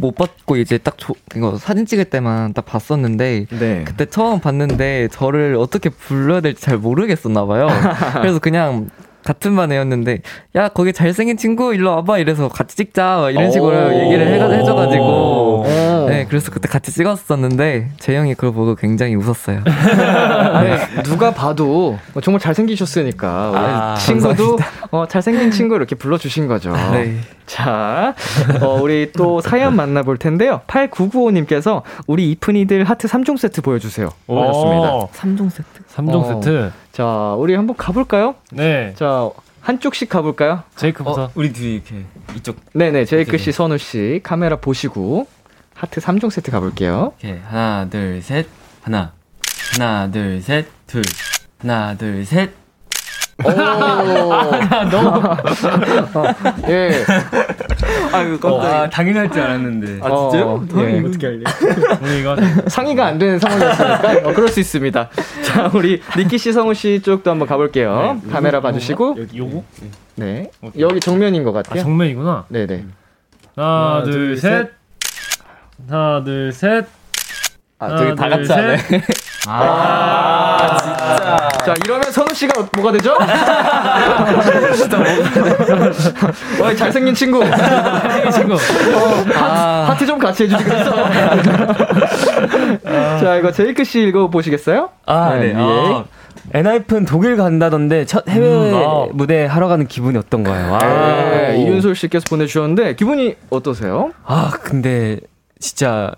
[0.01, 3.85] 못 봤고 이제 딱 조, 이거 사진 찍을 때만 딱 봤었는데 네.
[3.85, 7.67] 그때 처음 봤는데 저를 어떻게 불러야 될지 잘 모르겠었나 봐요.
[8.23, 8.89] 그래서 그냥
[9.25, 10.23] 같은 반 애였는데
[10.55, 14.05] 야 거기 잘생긴 친구 일로 와봐 이래서 같이 찍자 막 이런 식으로 오.
[14.05, 15.40] 얘기를 해가 해줘가지고 오.
[16.21, 19.63] 네 그래서 그때 같이 찍었었는데 재영이 그걸 보고 굉장히 웃었어요.
[19.65, 24.59] 네, 누가 봐도 뭐 정말 잘생기셨으니까 우리 아, 친구도
[24.91, 26.73] 어, 잘생긴 친구 이렇게 불러주신 거죠.
[26.93, 27.17] 네.
[27.47, 28.15] 자,
[28.61, 30.61] 어, 우리 또 사연 만나볼 텐데요.
[30.67, 34.11] 8995님께서 우리 이쁜이들 하트 3종 세트 보여주세요.
[34.27, 34.95] 오셨습니다.
[34.95, 35.85] 어, 3종 세트.
[35.95, 36.25] 3종 어.
[36.35, 36.73] 세트.
[36.93, 38.35] 자, 우리 한번 가볼까요?
[38.53, 38.93] 네.
[38.97, 39.31] 자,
[39.63, 40.65] 한쪽씩 가볼까요?
[40.77, 41.25] 제이크부터.
[41.25, 42.05] 어, 우리 둘이 이렇게
[42.37, 45.27] 이쪽 네네, 제이크 씨, 선우 씨 카메라 보시고
[45.81, 47.15] 하트 3종 세트 가볼게요.
[47.23, 48.47] 이렇게 하나 둘 셋
[48.83, 49.13] 하나
[49.73, 51.01] 하나 둘 셋 둘
[51.59, 52.51] 하나 둘 셋.
[53.43, 53.49] 오,
[54.93, 55.23] 너무
[56.69, 56.91] 예.
[58.13, 58.91] 아유 깜짝이야.
[58.91, 60.01] 당연히 할줄 알았는데.
[60.03, 60.67] 아, 진짜요?
[60.77, 61.01] 예.
[61.01, 61.43] 어떻게 할래?
[62.03, 62.37] 우리 이거
[62.69, 65.09] 상의가 안 되는 상황이었으니까 어, 그럴 수 있습니다.
[65.47, 68.21] 자, 우리 니키 씨, 성우 씨 쪽도 한번 가볼게요.
[68.31, 69.65] 카메라 봐주시고, 여기 요거?
[70.17, 71.83] 네, 여기 정면인 것아 같아요.
[71.83, 72.45] 정면이구나.
[72.51, 72.85] 네네.
[73.57, 74.80] 하나, 하나, 둘, 둘, 셋.
[75.89, 76.87] 하나, 둘, 셋.
[77.79, 78.77] 아 저기 다 둘, 같이 하네.
[78.77, 79.03] 셋.
[81.65, 83.17] 자, 이러면 선우 씨가 뭐가 되죠?
[86.61, 87.43] 와, 잘생긴 친구.
[87.45, 87.49] 이
[88.33, 88.57] 친구.
[89.35, 90.91] 아, 하트 좀 같이 해주시겠어?
[93.21, 94.91] 자, 이거 제이크 씨 읽어보시겠어요?
[95.07, 95.47] 아, 네.
[95.47, 95.55] 위에.
[95.57, 96.05] 아,
[96.53, 99.07] 엔하이픈 독일 간다던데 첫 해외 음, 아.
[99.13, 100.75] 무대 하러 가는 기분이 어떤 거예요?
[100.75, 104.11] 아, 네, 이윤솔 씨께서 보내주셨는데, 기분이 어떠세요?
[104.25, 105.19] 아 근데
[105.61, 106.13] 진짜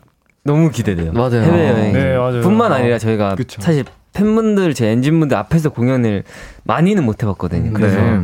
[0.45, 1.13] 너무 기대돼요.
[1.13, 1.43] 맞아요.
[1.43, 1.93] 해외 여행.
[1.93, 2.41] 네, 맞아요.
[2.41, 2.77] 뿐만 어.
[2.77, 3.61] 아니라 저희가 그쵸.
[3.61, 6.25] 사실 팬분들 제 엔진분들 앞에서 공연을
[6.65, 7.73] 많이는 못 해봤거든요.
[7.73, 8.21] 그래서 네.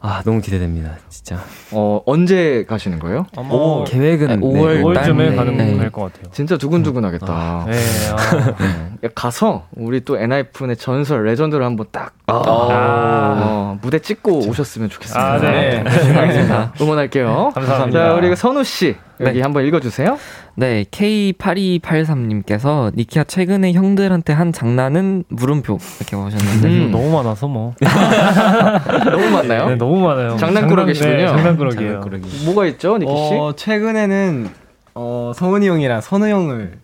[0.00, 0.96] 아 너무 기대됩니다.
[1.08, 1.38] 진짜.
[1.70, 3.24] 어, 언제 가시는 거예요?
[3.36, 4.42] 아마 계획은 네, 네.
[4.42, 5.34] 5월 5월쯤에 네.
[5.34, 5.76] 가는 네.
[5.78, 6.30] 갈것 같아요.
[6.30, 7.66] 진짜 두근두근하겠다.
[7.70, 7.78] 네.
[8.12, 8.90] 아.
[9.02, 12.34] 야, 가서 우리 또 엔하이픈의 전설 레전드를 한번 딱 아.
[12.46, 15.32] 어, 무대 찍고 오셨으면 좋겠습니다.
[15.32, 15.78] 아, 네.
[15.78, 16.74] 알겠습니다.
[16.80, 17.52] 응원할게요.
[17.54, 18.08] 감사합니다.
[18.08, 19.42] 자, 우리 선우 씨 여기 네.
[19.42, 20.18] 한번 읽어주세요.
[20.56, 26.90] 네, K8283님께서 니키야 최근에 형들한테 한 장난은 물음표 이렇게 오셨는데 음.
[26.90, 27.74] 너무 많아서 뭐.
[29.04, 29.68] 너무 많나요?
[29.68, 30.36] 네, 너무 많아요.
[30.36, 31.16] 장난꾸러기시군요.
[31.16, 32.00] 네, 장난꾸러기예요.
[32.44, 33.34] 뭐가 있죠, 니키 씨?
[33.34, 34.48] 어, 최근에는
[34.94, 36.78] 어, 성은이 형이랑 선우 형을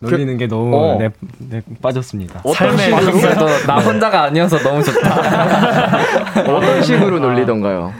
[0.00, 0.98] 놀리는 게 너무 어.
[0.98, 2.40] 내, 내 빠졌습니다.
[2.44, 3.00] 어떤 식으로
[3.66, 5.98] 나 혼자가 아니어서 너무 좋다.
[6.46, 7.92] 어떤 식으로 놀리던가요?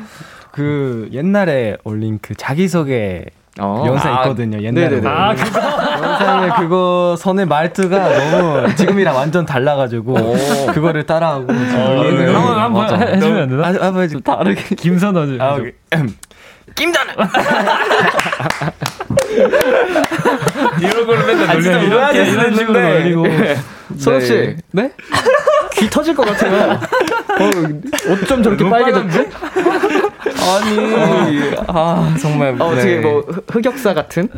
[0.50, 3.24] 그 옛날에 올린 그 자기소개
[3.60, 3.84] 어.
[3.86, 4.60] 영상 아, 있거든요.
[4.60, 4.88] 옛날에.
[4.88, 5.08] 네네네.
[5.08, 5.60] 아, 그거.
[5.60, 7.98] 영상에 그거 선의 말투가
[8.30, 10.14] 너무 지금이랑 완전 달라가지고
[10.74, 13.00] 그거를 따라하고 어, 올리는 한번 한번.
[13.02, 13.66] 해- 해주면 안 되나?
[13.66, 15.72] 아, 아, 뭐, 다르게 김선호 아, 오케이.
[20.80, 21.82] 이런 걸로 맨날 놀려.
[21.82, 23.26] 이렇게 이런 식으로 놀리고
[23.98, 24.90] 선우 씨, 네?
[25.74, 26.72] 귀 터질 것 같아요.
[26.80, 27.50] 어,
[28.12, 29.28] 어쩜 저렇게 빨개졌지?
[30.46, 32.56] 아니, 아, 정말.
[32.58, 33.00] 어, 어떻게 네.
[33.00, 34.28] 뭐 흑- 흑역사 같은?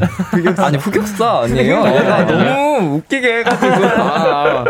[0.59, 1.84] 아니, 흑역사 아니에요.
[1.84, 3.74] 내가 너무 웃기게 해가지고.
[3.86, 4.64] 아,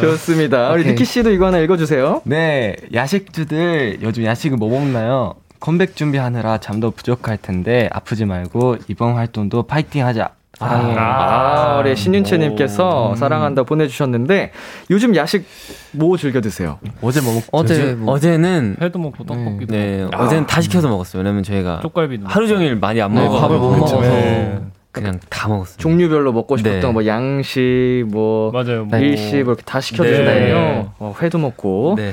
[0.00, 0.70] 좋습니다.
[0.72, 0.92] 우리 오케이.
[0.92, 2.22] 니키 씨도 이거 하나 읽어주세요.
[2.24, 5.34] 네, 야식주들 요즘 야식을 뭐 먹나요?
[5.60, 10.30] 컴백 준비하느라 잠도 부족할 텐데 아프지 말고 이번 활동도 파이팅 하자.
[10.54, 10.94] 사랑해.
[10.98, 13.14] 아, 우리 신윤채님께서 오.
[13.14, 14.52] 사랑한다 보내주셨는데
[14.90, 15.46] 요즘 야식
[15.92, 16.78] 뭐 즐겨 드세요?
[17.00, 17.44] 어제 뭐 먹?
[17.52, 18.12] 어제 뭐.
[18.14, 21.22] 어제는 회도 먹고 떡볶이도 네 먹고 어제는 다 시켜서 먹었어요.
[21.22, 23.40] 왜냐면 저희가 쪽갈비도 하루 종일 많이 안 네, 먹어.
[23.40, 23.70] 밥을 못.
[23.76, 24.00] 먹어서.
[24.00, 24.58] 네.
[24.92, 25.76] 그냥 다 먹었어요.
[25.78, 26.92] 종류별로 먹고 싶었던 네.
[26.92, 28.84] 뭐 양식, 뭐 맞아요.
[28.86, 30.34] 뭐 일식 뭐 이렇게 다 시켜주시거든요.
[30.34, 30.86] 네.
[30.98, 32.12] 어, 회도 먹고 네.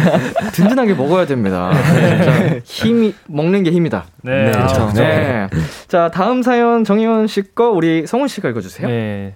[0.52, 1.72] 든든하게 먹어야 됩니다.
[1.94, 4.04] 진짜 힘이 먹는 게 힘이다.
[4.22, 4.50] 네.
[4.50, 4.90] 네, 아, 그쵸.
[4.94, 5.48] 네.
[5.88, 8.86] 자 다음 사연 정희원 씨 거 우리 성훈 씨가 읽어주세요.
[8.88, 9.34] 네.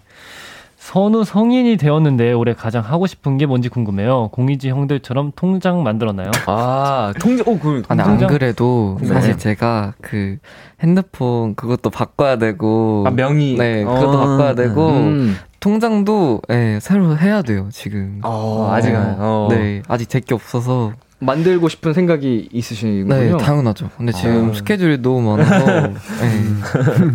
[0.93, 4.29] 선우 성인이 되었는데 올해 가장 하고 싶은 게 뭔지 궁금해요.
[4.31, 6.31] 공이지 형들처럼 통장 만들었나요?
[6.47, 8.27] 아 통장 어그 아니, 안?
[8.27, 9.07] 그래도 네.
[9.07, 10.37] 사실 제가 그
[10.83, 13.05] 핸드폰 그것도 바꿔야 되고.
[13.07, 13.55] 아, 명의.
[13.57, 14.27] 네, 그것도 어.
[14.27, 14.89] 바꿔야 되고.
[14.91, 15.37] 음.
[15.61, 18.21] 통장도 예, 새로 해야 돼요, 지금.
[18.23, 19.49] 어, 아직 어, 안- 어.
[19.49, 20.93] 네, 아직 될게 없어서.
[21.23, 23.15] 만들고 싶은 생각이 있으시군요.
[23.15, 23.91] 네, 당연하죠.
[23.97, 24.55] 근데 지금 아.
[24.55, 25.65] 스케줄이 너무 많아서.
[25.89, 25.93] 네.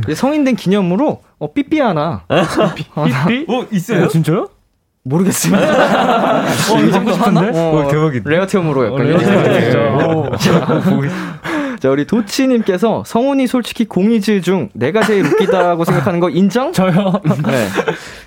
[0.06, 2.24] 이제 성인 된 기념으로 어, 삐삐 하나
[3.28, 3.46] 삐삐?
[3.52, 4.08] 어, 있어요?
[4.08, 4.50] 진짜요?
[5.04, 6.44] 모르겠습니다.
[6.74, 7.52] 어, 이거 먹고 싶은데?
[7.54, 7.92] 어,
[8.26, 9.62] 레어템으로 약간 어, 이렇게 레어템
[10.38, 10.60] 진짜.
[10.60, 11.04] 해가지고.
[11.80, 16.74] 자 우리 도치님께서 성훈이 솔직히 공이즈 중 내가 제일 웃기다고 생각하는 거 인정?
[16.74, 17.22] 저요?
[17.46, 17.68] 네.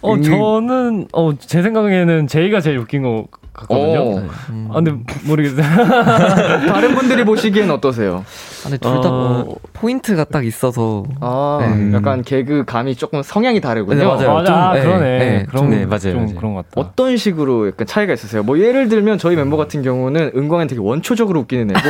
[0.02, 3.26] 어, 저는, 어, 제 생각에는 제이가 제일 웃긴 것
[3.60, 4.00] 같거든요.
[4.00, 4.68] 어, 음.
[4.70, 4.92] 아, 근데
[5.26, 5.62] 모르겠어요.
[6.66, 8.24] 다른 분들이 보시기엔 어떠세요?
[8.62, 9.54] 근데 둘다 어.
[9.72, 11.04] 포인트가 딱 있어서.
[11.20, 11.92] 아, 네.
[11.94, 13.98] 약간 개그 감이 조금 성향이 다르군요.
[13.98, 14.34] 네, 맞아요.
[14.34, 15.18] 맞아, 좀, 아, 네, 그러네.
[15.18, 16.34] 네, 그런, 좀, 네, 맞아요, 좀 맞아요.
[16.36, 16.80] 그런 것 같다.
[16.80, 18.42] 어떤 식으로 약간 차이가 있으세요?
[18.42, 21.88] 뭐 예를 들면 저희 멤버 같은 경우는 은광은 되게 원초적으로 웃기는 애고,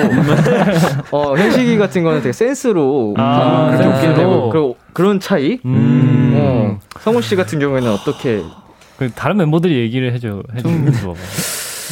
[1.16, 4.20] 어 현식이 같은 거는 되게 센스로 아, 그렇게 웃기는.
[4.20, 5.58] 애고, 그리고 그런 차이.
[5.64, 6.32] 음.
[6.36, 8.42] 어, 성훈 씨 같은 경우에는 어떻게?
[9.00, 11.06] 그 다른 멤버들이 얘기를 해줘, 해주는 거 봐봐.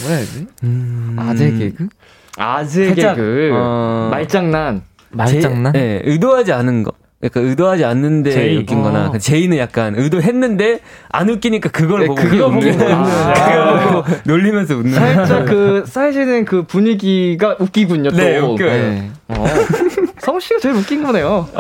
[0.02, 0.46] 뭐라 해야 되지?
[0.62, 1.16] 음.
[1.18, 1.88] 아재 개그?
[2.36, 4.82] 아재 살짝, 개그, 어, 말장난.
[5.08, 5.72] 말장난?
[5.72, 6.92] 제, 네, 의도하지 않은 거.
[7.24, 8.56] 약간 의도하지 않는데 제이.
[8.58, 9.18] 웃긴 거나 어.
[9.18, 10.80] 제이는 약간 의도했는데
[11.10, 13.32] 안 웃기니까 그걸 네, 보고 그거 웃는 아,
[13.82, 18.10] 그거 보고 놀리면서 웃는 살짝 그 쌓여지는 그 분위기가 웃기군요.
[18.10, 18.16] 또.
[18.18, 18.70] 네, 웃겨요.
[18.70, 19.10] 네.
[19.28, 19.44] 어.
[20.20, 21.48] 성훈 씨가 제일 웃긴 거네요.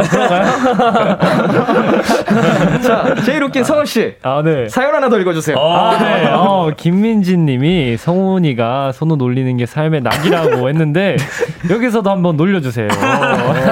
[2.82, 4.14] 자, 제일 웃긴 성훈 씨.
[4.22, 4.68] 아, 네.
[4.68, 5.56] 사연 하나 더 읽어주세요.
[5.58, 6.26] 아, 네.
[6.28, 11.16] 어, 김민진 님이 성훈이가 손우 놀리는 게 삶의 낙이라고 했는데,
[11.70, 12.88] 여기서도 한번 놀려주세요.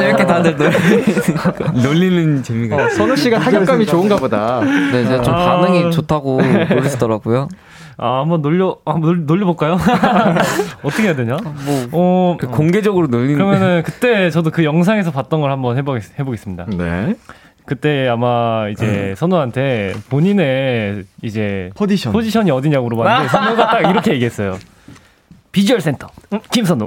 [0.03, 0.57] 이렇게 다들.
[1.82, 4.61] 놀리는 재미가 어, 선우 씨가 타격감이 좋은가 보다.
[4.93, 5.61] 네, 제가 좀 아.
[5.61, 7.49] 반응이 좋다고 그러시더라고요.
[7.99, 9.78] 아, 한번 놀려, 한번 놀, 놀려볼까요?
[10.82, 11.36] 어떻게 해야 되냐?
[11.42, 16.66] 뭐, 어, 그 공개적으로 놀리는 그러면은 그때 저도 그 영상에서 봤던 걸 한번 해보겠, 해보겠습니다.
[16.76, 17.14] 네.
[17.64, 22.12] 그때 아마 이제 선우한테 본인의 이제 포지션.
[22.12, 24.59] 포지션이 어디냐고 물어봤는데 선우가 딱 이렇게 얘기했어요.
[25.51, 26.86] 비주얼 센터 응, 김선우.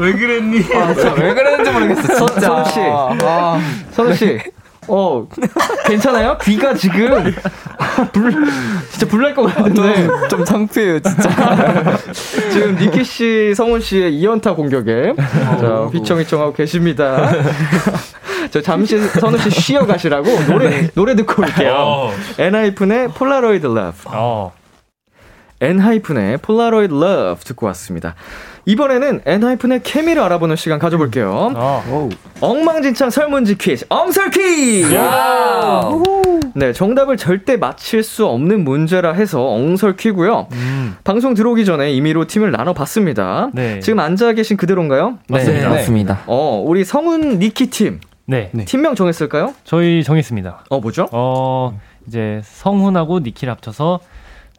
[0.00, 0.58] 왜 그랬니?
[0.74, 2.26] 아, 왜 그랬는지 모르겠어.
[2.26, 2.40] 진짜.
[2.40, 2.80] 선우 씨.
[2.80, 3.60] 아,
[3.92, 4.38] 선우 씨.
[4.88, 5.26] 어,
[5.86, 6.38] 괜찮아요?
[6.42, 7.32] 귀가 지금
[8.12, 8.32] 불,
[8.90, 10.08] 진짜 불날 것 같은데.
[10.28, 11.96] 좀 창피해요, 진짜.
[12.52, 17.30] 지금 니키 씨, 성훈 씨의 2연타 공격에 자, 휘청휘청하고 계십니다.
[18.50, 22.10] 저 잠시 선우 씨 쉬어 가시라고 노래 노래 듣고 올게요.
[22.38, 23.94] 엔하이픈의 Polaroid Love.
[24.06, 24.52] 어.
[25.60, 28.14] 엔하이픈의 Polaroid Love 듣고 왔습니다.
[28.68, 31.52] 이번에는 엔하이픈의 케미를 알아보는 시간 가져볼게요.
[31.56, 32.08] 어.
[32.42, 34.94] 엉망진창 설문지 퀴즈, 엉설 퀴즈!
[36.54, 40.48] 네, 정답을 절대 맞힐 수 없는 문제라 해서 엉설퀴고요.
[40.52, 40.96] 음.
[41.02, 43.50] 방송 들어오기 전에 임의로 팀을 나눠봤습니다.
[43.54, 43.80] 네.
[43.80, 45.18] 지금 앉아 계신 그대로인가요?
[45.28, 45.68] 맞습니다.
[45.70, 46.20] 네, 맞습니다.
[46.26, 48.50] 어, 우리 성훈 니키 팀 네.
[48.66, 49.54] 팀명 정했을까요?
[49.64, 50.64] 저희 정했습니다.
[50.68, 51.08] 어, 뭐죠?
[51.12, 54.00] 어 이제 성훈하고 니키를 합쳐서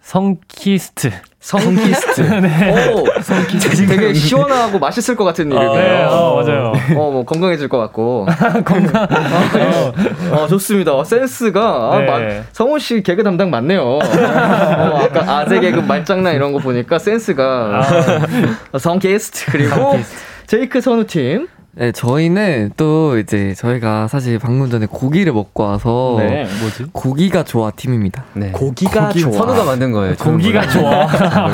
[0.02, 1.12] 성키스트.
[1.40, 2.22] 성키스트.
[2.42, 2.92] 네.
[2.94, 3.88] 오, 성키스트.
[3.88, 5.74] 되게 시원하고 맛있을 것 같은 이름이에요.
[5.74, 6.74] 네, 어, 맞아요.
[6.98, 8.26] 어, 뭐 건강해질 것 같고.
[8.66, 9.08] 건강.
[10.32, 10.94] 어, 좋습니다.
[10.96, 12.06] 어, 센스가 아, 네.
[12.06, 13.82] 마- 성훈 씨 개그 담당 맞네요.
[13.84, 14.00] 어,
[15.04, 17.82] 아까 아재 개그 말장난 이런 거 보니까 센스가
[18.72, 20.00] 어, 성키스트 그리고
[20.48, 21.48] 제이크 선우 팀.
[21.72, 26.46] 네, 저희는 또 이제 저희가 사실 방금 전에 고기를 먹고 와서 네.
[26.60, 26.86] 뭐지?
[26.92, 28.26] 고기가 좋아 팀입니다.
[28.34, 28.52] 네.
[28.52, 29.32] 고기가 좋아.
[29.32, 30.16] 선우가 만든 거예요.
[30.20, 30.68] 고기가.
[30.68, 31.08] 좋아.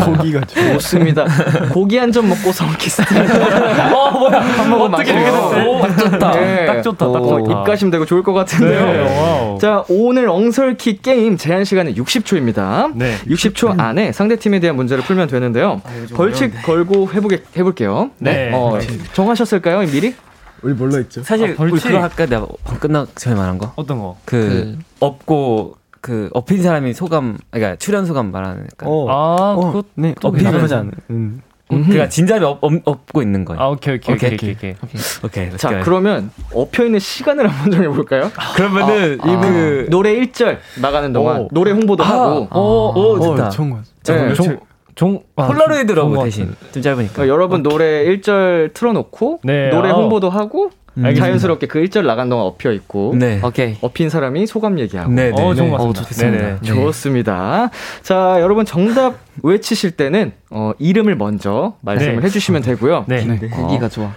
[0.05, 1.25] 고기가 좋습니다.
[1.71, 3.03] 고기 한 점 먹고 성키스트.
[3.93, 4.39] 어, 뭐야.
[4.39, 5.25] 한 모금 어떻게 이렇게.
[5.29, 5.81] 됐어?
[5.81, 6.31] 딱 좋다.
[6.31, 6.65] 네.
[6.65, 7.05] 딱 좋다.
[7.11, 7.59] 딱 어, 좋다.
[7.61, 8.85] 입가심 되고 좋을 것 같은데요.
[8.93, 9.59] 네, wow.
[9.59, 12.93] 자, 오늘 엉설퀴 게임 제한 시간은 60초입니다.
[12.95, 13.15] 네.
[13.27, 15.81] 60초 안에 상대 팀에 대한 문제를 풀면 되는데요.
[16.15, 18.11] 벌칙 걸고 해보게, 해볼게요.
[18.19, 18.49] 네.
[18.53, 18.79] 어,
[19.13, 20.14] 정하셨을까요, 미리?
[20.61, 21.23] 우리 뭘로 했죠?
[21.23, 21.73] 사실 아, 벌칙.
[21.73, 22.25] 우리 그거 할까?
[22.25, 23.73] 내가 방 끝나 전에 말한 거.
[23.75, 24.17] 어떤 거?
[24.25, 28.85] 그, 업고 그 업힌 사람이 소감, 그러니까 출연 소감 말하니까.
[28.87, 29.07] 어.
[29.09, 30.13] 아, 그거 네.
[30.23, 30.91] 어, 나쁘지 않은.
[31.09, 31.41] 음.
[31.67, 33.59] 그러니까 진짜로 업, 업, 업고 있는 거예요.
[33.59, 34.75] 아, 오케이, 오케이, 오케이, 오케이, 오케이.
[34.83, 35.47] 오케이.
[35.47, 35.57] 오케이.
[35.57, 35.79] 자, go.
[35.83, 38.31] 그러면 업혀있는 시간을 한번 정해 볼까요?
[38.55, 41.47] 그러면은 아, 그 노래 1절 나가는 동안 오.
[41.51, 43.47] 노래 홍보도 하고 오, 오, 좋다.
[43.47, 43.79] 어, 좋은 거.
[44.03, 44.33] 네.
[44.35, 44.59] 종,
[44.95, 47.13] 종, 아, 폴라로이드라고 좋은 것 대신 좀 짧으니까.
[47.13, 50.01] 그러니까 여러분 노래 1절 틀어놓고 네, 노래 아우.
[50.03, 51.25] 홍보도 하고 알겠습니다.
[51.25, 53.39] 자연스럽게 그 1절 나간 동안 업혀 있고 네.
[53.43, 53.75] 오케이.
[53.81, 55.41] 업힌 사람이 소감 얘기하고 네, 네.
[55.41, 56.01] 어, 좋은 것 어, 같습니다.
[56.03, 56.37] 좋습니다.
[56.39, 56.59] 네네.
[56.61, 57.69] 좋습니다.
[58.01, 62.21] 자, 여러분 정답 외치실 때는 어, 이름을 먼저 말씀을 네.
[62.23, 63.05] 해주시면 되고요.
[63.07, 63.25] 네.
[63.51, 64.11] 고기가 좋아.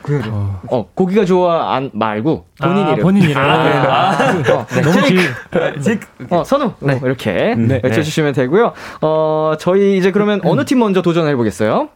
[0.70, 3.02] 어, 고기가 좋아 안 말고 본인 아, 이름.
[3.02, 3.36] 본인 이름.
[3.36, 5.18] 아, 어, 너무 길.
[6.30, 6.66] 어, 선우.
[6.80, 7.80] 어, 이렇게 네.
[7.82, 8.72] 외쳐 주시면 되고요.
[9.00, 11.88] 어, 저희 이제 그러면 어느 팀 먼저 도전해 보겠어요?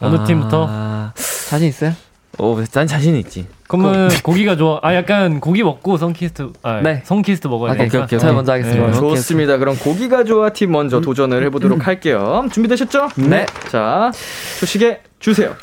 [0.00, 0.66] 어느 팀부터?
[0.68, 1.12] 아,
[1.48, 1.92] 자신 있어요?
[2.40, 3.46] 오, 난 자신 있지.
[3.68, 4.80] 그러면 고기가 좋아.
[4.82, 7.02] 아, 약간 고기 먹고 성키스트, 아, 네.
[7.04, 8.04] 성키스트 먹어야 오케이, 되니까.
[8.04, 8.18] 오케이, 오케이.
[8.18, 8.86] 저희 먼저 하겠습니다.
[8.86, 8.92] 네.
[8.92, 9.58] 좋습니다.
[9.58, 12.46] 그럼 고기가 좋아 팀 먼저 도전을 해보도록 할게요.
[12.50, 13.08] 준비되셨죠?
[13.16, 13.46] 네.
[13.70, 14.10] 자,
[14.58, 15.54] 조식에 주세요.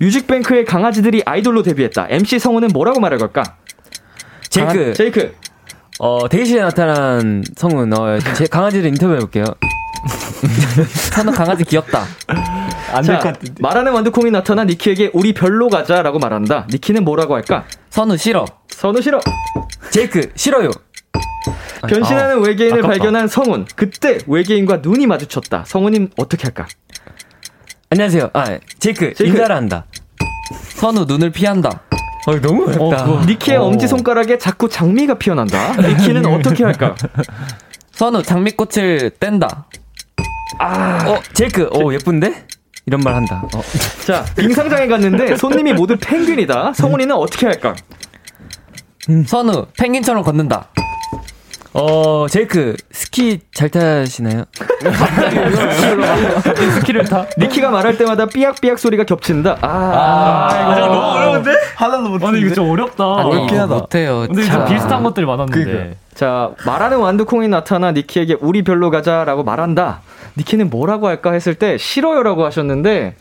[0.00, 2.06] 뮤직뱅크의 강아지들이 아이돌로 데뷔했다.
[2.08, 3.42] MC 성우는 뭐라고 말할 걸까?
[4.48, 5.34] 제이크, 제이크.
[5.98, 9.44] 어, 대기실에 나타난 성은, 어, 제 강아지를 인터뷰해볼게요.
[11.12, 12.04] 선우 강아지 귀엽다.
[13.02, 16.66] 자, 말하는 완두콩이 나타난 니키에게 우리 별로 가자라고 말한다.
[16.70, 17.64] 니키는 뭐라고 할까?
[17.90, 18.44] 선우 싫어.
[18.68, 19.20] 선우 싫어.
[19.90, 20.70] 제이크, 싫어요.
[21.88, 22.88] 변신하는 외계인을 아깝다.
[22.88, 23.66] 발견한 성훈.
[23.74, 25.64] 그때 외계인과 눈이 마주쳤다.
[25.66, 26.66] 성훈님 어떻게 할까?
[27.90, 28.30] 안녕하세요.
[28.34, 29.24] 아, 제이크, 제이크.
[29.36, 29.86] 인사를 한다.
[30.76, 31.82] 선우 눈을 피한다.
[32.26, 33.24] 어, 너무 어렵다.
[33.26, 35.76] 니키의 엄지 손가락에 자꾸 장미가 피어난다.
[35.76, 36.94] 니키는 어떻게 할까?
[37.92, 39.66] 선우 장미꽃을 뗀다.
[40.60, 42.46] 어, 제이크, 오, 예쁜데?
[42.86, 43.42] 이런 말 한다.
[43.54, 43.62] 어,
[44.04, 46.72] 자, 빙상장에 갔는데 손님이 모두 펭귄이다.
[46.74, 47.74] 성훈이는 어떻게 할까?
[49.26, 50.68] 선우 펭귄처럼 걷는다.
[51.74, 54.44] 어, 제이크, 스키 잘 타시나요?
[56.80, 57.24] 스키를 타?
[57.38, 59.56] 니키가 말할 때마다 삐약삐약 소리가 겹친다.
[59.62, 61.50] 아, 아, 이거 너무 어려운데?
[61.76, 63.04] 하나도 못 아니, 이거 좀 어렵다.
[63.20, 63.74] 아니 어렵긴 하다.
[63.74, 64.24] 못해요.
[64.26, 64.52] 근데 자.
[64.52, 65.96] 좀 비슷한 것들이 많았는데.
[66.14, 70.02] 자, 말하는 완두콩이 나타나 니키에게 우리 별로 가자라고 말한다.
[70.36, 73.14] 니키는 뭐라고 할까 했을 때 싫어요라고 하셨는데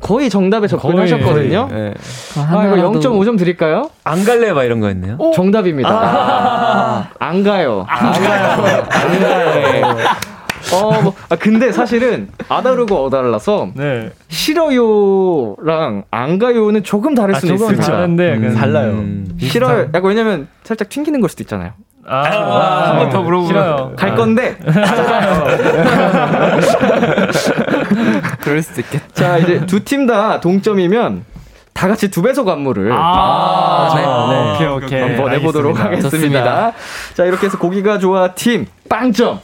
[0.00, 1.68] 거의 정답에 접근하셨거든요.
[1.70, 1.94] 네.
[2.36, 3.90] 아, 이거 0.5점 드릴까요?
[4.04, 4.52] 안 갈래?
[4.52, 5.18] 막 이런 거였네요.
[5.34, 7.08] 정답입니다.
[7.18, 7.84] 안 가요.
[7.88, 8.86] 안 가요.
[8.90, 9.96] 안 가요.
[10.72, 14.10] 어, 뭐, 아, 근데 사실은 아다르고 어달라서 네.
[14.28, 17.96] 싫어요랑 안 가요는 조금 다를 아, 수는 조금 있습니다.
[17.96, 18.90] 다른데 약간 달라요.
[18.92, 19.38] 음.
[19.38, 19.88] 싫어요.
[19.94, 21.72] 약간 왜냐면 살짝 튕기는 걸 수도 있잖아요.
[22.08, 23.96] 아, 한 번 더 물어보면.
[23.96, 24.56] 갈 건데.
[28.40, 29.04] 그럴 수도 있겠다.
[29.14, 31.24] 자, 이제 두 팀 다 동점이면
[31.74, 34.06] 다 같이 두 배속 안무를 아, 네, 네.
[34.66, 35.00] 오케이, 오케이.
[35.00, 36.06] 한번 해보도록 알겠습니다.
[36.08, 36.72] 하겠습니다.
[37.14, 39.38] 자, 이렇게 해서 고기가 좋아 팀 빵점.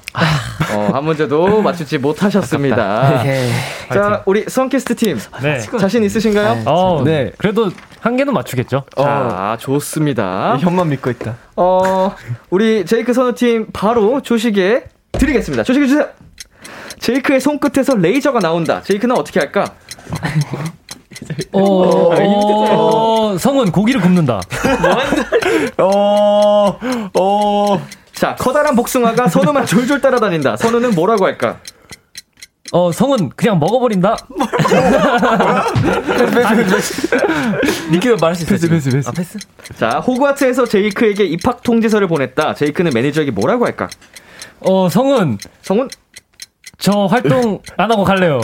[0.74, 3.20] 어, 한 문제도 맞추지 못하셨습니다.
[3.20, 3.50] 오케이.
[3.92, 5.60] 자, 우리 선캐스트 팀 네.
[5.78, 6.62] 자신 있으신가요?
[6.66, 7.30] 어, 네.
[7.38, 7.70] 그래도
[8.04, 8.84] 한 개는 맞추겠죠?
[8.98, 10.58] 자, 좋습니다.
[10.58, 11.36] 현만 믿고 있다.
[11.56, 12.14] 어,
[12.50, 15.62] 우리 제이크 선우팀 바로 조식에 드리겠습니다.
[15.62, 16.06] 조식해 주세요.
[16.98, 18.82] 제이크의 손끝에서 레이저가 나온다.
[18.82, 19.64] 제이크는 어떻게 할까?
[21.52, 24.42] 어, 어, 성은 고기를 굽는다.
[25.78, 26.78] 어,
[27.18, 27.86] 어.
[28.12, 30.58] 자, 커다란 복숭아가 선우만 졸졸 따라다닌다.
[30.58, 31.56] 선우는 뭐라고 할까?
[32.74, 34.16] 어, 성은 그냥 먹어버린다.
[37.92, 38.50] 니키도 말할 수 있어.
[38.50, 39.08] 패스, 패스, 패스.
[39.08, 39.38] 아, 패스?
[39.78, 42.54] 자, 호그와트에서 제이크에게 입학 통지서를 보냈다.
[42.54, 43.88] 제이크는 매니저에게 뭐라고 할까?
[44.58, 45.88] 어, 성은 성훈?
[46.76, 48.40] 저 활동 안 하고 갈래요.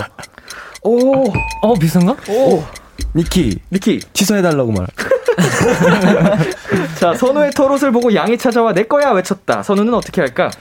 [0.85, 1.25] 오,
[1.63, 2.15] 어, 비슷한가?
[2.29, 2.63] 오,
[3.17, 3.99] 니키, 니키.
[4.13, 4.87] 취소해달라고 말.
[7.01, 9.65] 자, 선우의 털옷을 보고 양이 찾아와 내 거야 외쳤다.
[9.65, 10.53] 선우는 어떻게 할까?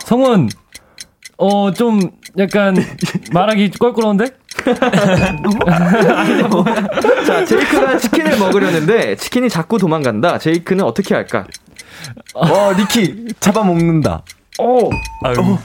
[0.00, 0.48] 성은
[1.38, 2.00] 어, 좀
[2.38, 2.76] 약간
[3.32, 4.26] 말하기 껄끄러운데?
[7.26, 10.38] 자, 제이크가 치킨을 먹으려는데 치킨이 자꾸 도망간다.
[10.38, 11.46] 제이크는 어떻게 할까?
[12.34, 14.22] 어, 니키 잡아먹는다.
[14.58, 14.90] 오.
[15.24, 15.58] 아유.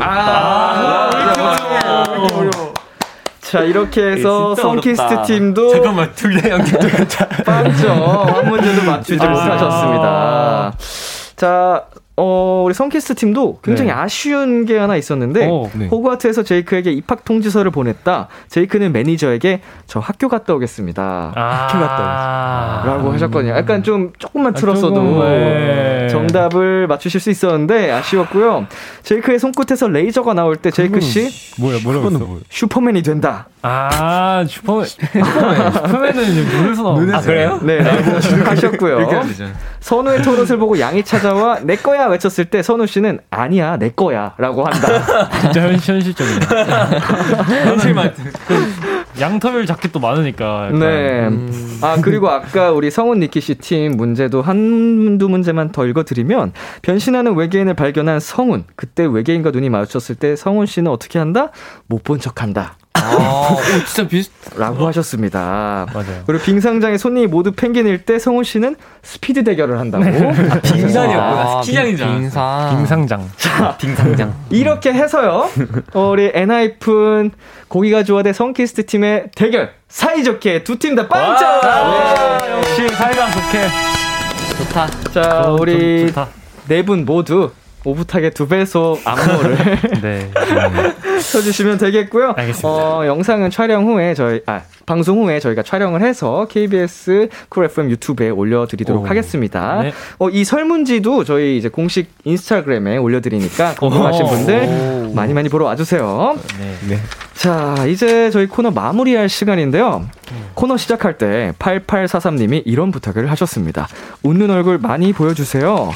[0.00, 1.10] 아,
[3.40, 6.80] 자, 이렇게 해서 성키스트 팀도 잠깐만 둘 다 연결.
[7.44, 10.72] 빵점 한 문제도 맞추지 못하셨습니다.
[11.36, 11.84] 자,
[12.18, 13.96] 어, 우리 성키스트 팀도 굉장히 네.
[13.96, 15.86] 아쉬운 게 하나 있었는데 오, 네.
[15.88, 18.28] 호그와트에서 제이크에게 입학 통지서를 보냈다.
[18.48, 21.32] 제이크는 매니저에게 저 학교 갔다 오겠습니다.
[21.34, 23.52] 학교 갔다 라고 하셨거든요.
[23.52, 26.08] 약간 좀 조금만 아, 틀었어도 조금, 네.
[26.08, 28.66] 정답을 맞추실 수 있었는데 아쉬웠고요.
[29.02, 31.28] 제이크의 손끝에서 레이저가 나올 때 제이크 씨
[31.60, 32.26] 뭐야, 뭐라고 했어?
[32.48, 33.48] 슈퍼맨이 된다.
[33.60, 34.84] 아, 슈퍼맨.
[34.86, 35.72] 슈퍼맨.
[35.72, 37.58] 슈퍼맨은 눈에서 나오는 아 그래요?
[37.62, 38.10] 네, 라고
[38.48, 39.08] 하셨고요.
[39.80, 45.28] 선우의 토롯을 보고 양이 찾아와 내 거야 외쳤을 때 선우 씨는 아니야 내 거야라고 한다.
[45.40, 46.40] 진짜 현, 현실적이네.
[47.64, 48.22] 현실 말투.
[49.20, 50.66] 양털 자켓도 많으니까.
[50.66, 50.78] 약간.
[50.78, 51.28] 네.
[51.82, 56.52] 아 그리고 아까 우리 성훈 니키 씨 팀 문제도 한두 문제만 더 읽어드리면
[56.82, 61.50] 변신하는 외계인을 발견한 성훈 그때 외계인과 눈이 마주쳤을 때 성훈 씨는 어떻게 한다?
[61.86, 62.76] 못 본 척한다.
[62.96, 64.32] 아, 오, 진짜 비슷.
[64.56, 65.86] 라고 하셨습니다.
[65.92, 66.22] 맞아요.
[66.26, 70.04] 그리고 빙상장에 손님이 모두 펭귄일 때 성훈 씨는 스피드 대결을 한다고.
[70.04, 71.58] 아, 빙상이었구나.
[71.58, 72.06] 아, 스키장인 줄.
[72.06, 72.76] 빙상.
[72.76, 73.30] 빙상장.
[73.78, 74.34] 빙상장.
[74.50, 75.50] 이렇게 해서요.
[75.94, 77.32] 어, 우리 엔하이픈
[77.68, 81.60] 고기가 좋아 대 성키스트 팀의 대결 사이좋게 두 팀 다 빵점.
[81.60, 82.50] 네.
[82.52, 83.68] 역시 사이가 좋게.
[84.58, 84.86] 좋다.
[85.12, 86.28] 자좀 우리 좋다.
[86.68, 87.50] 네분 모두
[87.86, 89.56] 오붓하게 두 배속 안무를
[90.02, 90.30] 네.
[91.32, 92.34] 쳐주시면 되겠고요.
[92.36, 92.68] 알겠습니다.
[92.68, 98.30] 어, 영상은 촬영 후에 저희 아 방송 후에 저희가 촬영을 해서 KBS Cool FM 유튜브에
[98.30, 99.06] 올려드리도록 오.
[99.06, 99.82] 하겠습니다.
[99.82, 99.92] 네.
[100.18, 104.28] 어, 이 설문지도 저희 이제 공식 인스타그램에 올려드리니까 궁금하신 오.
[104.28, 106.36] 분들 많이 많이 보러 와주세요.
[106.88, 106.98] 네.
[107.34, 110.06] 자, 이제 저희 코너 마무리할 시간인데요.
[110.54, 113.88] 코너 시작할 때 8843님이 이런 부탁을 하셨습니다.
[114.22, 115.92] 웃는 얼굴 많이 보여주세요.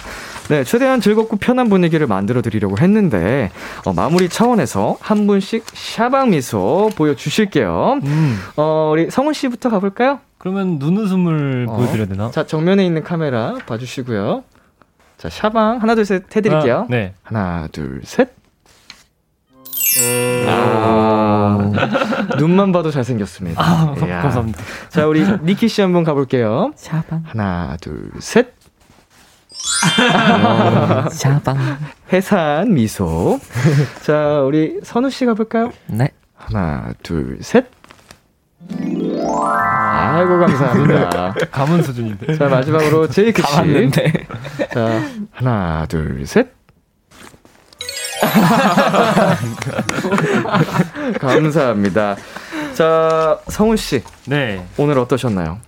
[0.51, 3.53] 네, 최대한 즐겁고 편한 분위기를 만들어 드리려고 했는데,
[3.85, 8.01] 어, 마무리 차원에서 한 분씩 샤방 미소 보여주실게요.
[8.03, 8.37] 음.
[8.57, 10.19] 어, 우리 성훈 씨부터 가볼까요?
[10.39, 11.77] 그러면 눈웃음을 어.
[11.77, 12.33] 보여드려야 되나?
[12.33, 14.43] 자, 정면에 있는 카메라 봐주시고요.
[15.19, 16.75] 자, 샤방 하나, 둘, 셋 해드릴게요.
[16.75, 17.15] 하나, 네.
[17.23, 18.31] 하나, 둘, 셋.
[20.49, 21.71] 아,
[22.39, 23.63] 눈만 봐도 잘생겼습니다.
[23.63, 23.95] 아.
[23.95, 24.61] 감사합니다.
[24.89, 26.73] 자, 우리 니키 씨 한번 가볼게요.
[26.75, 27.23] 샤방.
[27.25, 28.60] 하나, 둘, 셋.
[31.13, 31.57] 샤방.
[32.13, 33.39] 해산 미소.
[34.03, 35.73] 자, 우리 선우 씨 가볼까요?
[35.87, 36.09] 네.
[36.35, 37.67] 하나, 둘, 셋.
[39.93, 41.35] 아이고, 감사합니다.
[41.51, 42.39] 가문 수준인데.
[42.39, 43.57] 자, 마지막으로 제이크 씨.
[43.57, 44.27] 맞는데.
[44.73, 45.03] 자,
[45.33, 46.53] 하나, 둘, 셋.
[51.21, 52.17] 감사합니다.
[52.75, 54.65] 자, 성훈 씨, 네.
[54.79, 55.59] 오늘 어떠셨나요?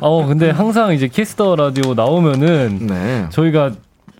[0.00, 3.26] 어, 근데 항상 이제 Kiss the Radio 나오면은 네.
[3.30, 3.72] 저희가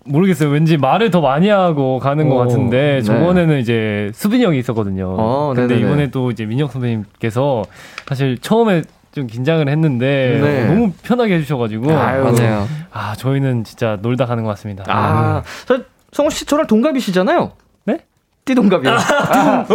[0.05, 0.49] 모르겠어요.
[0.51, 3.03] 왠지 말을 더 많이 하고 가는 것 오, 같은데 네.
[3.03, 5.14] 저번에는 이제 수빈이 형이 있었거든요.
[5.18, 5.87] 어, 근데 네네네.
[5.87, 7.64] 이번에 또 이제 민혁 선배님께서
[8.07, 10.66] 사실 처음에 좀 긴장을 했는데 네.
[10.66, 12.22] 너무 편하게 해주셔가지고 아유.
[12.24, 12.66] 맞아요.
[12.91, 14.85] 아 저희는 진짜 놀다 가는 것 같습니다.
[14.87, 15.81] 아, 저,
[16.12, 17.53] 성훈 씨 저랑 동갑이시잖아요?
[18.49, 18.55] 네?
[18.55, 18.96] 띠동갑이요.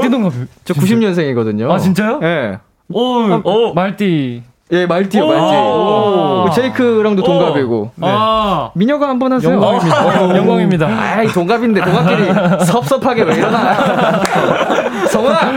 [0.01, 0.33] 띠동갑.
[0.65, 1.69] 저 90년생이거든요.
[1.69, 2.19] 아 진짜요?
[2.23, 2.57] 예.
[2.89, 4.43] 오, 말띠.
[4.71, 5.27] 예, 말띠요, 오.
[5.27, 5.55] 말띠.
[5.57, 6.49] 오.
[6.55, 7.91] 제이크랑도 동갑이고.
[7.95, 8.07] 네.
[8.09, 9.53] 아 민혁아 한번 하세요.
[9.53, 10.37] 영광입니다.
[10.37, 10.87] 영광입니다.
[10.87, 12.33] 아이, 동갑인데, 동갑끼리
[12.65, 14.21] 섭섭하게 왜 이러나.
[15.09, 15.51] 성훈아!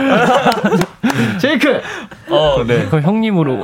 [1.39, 1.79] 제이크!
[2.29, 2.85] 어, 네.
[2.89, 3.59] 그 형님으로.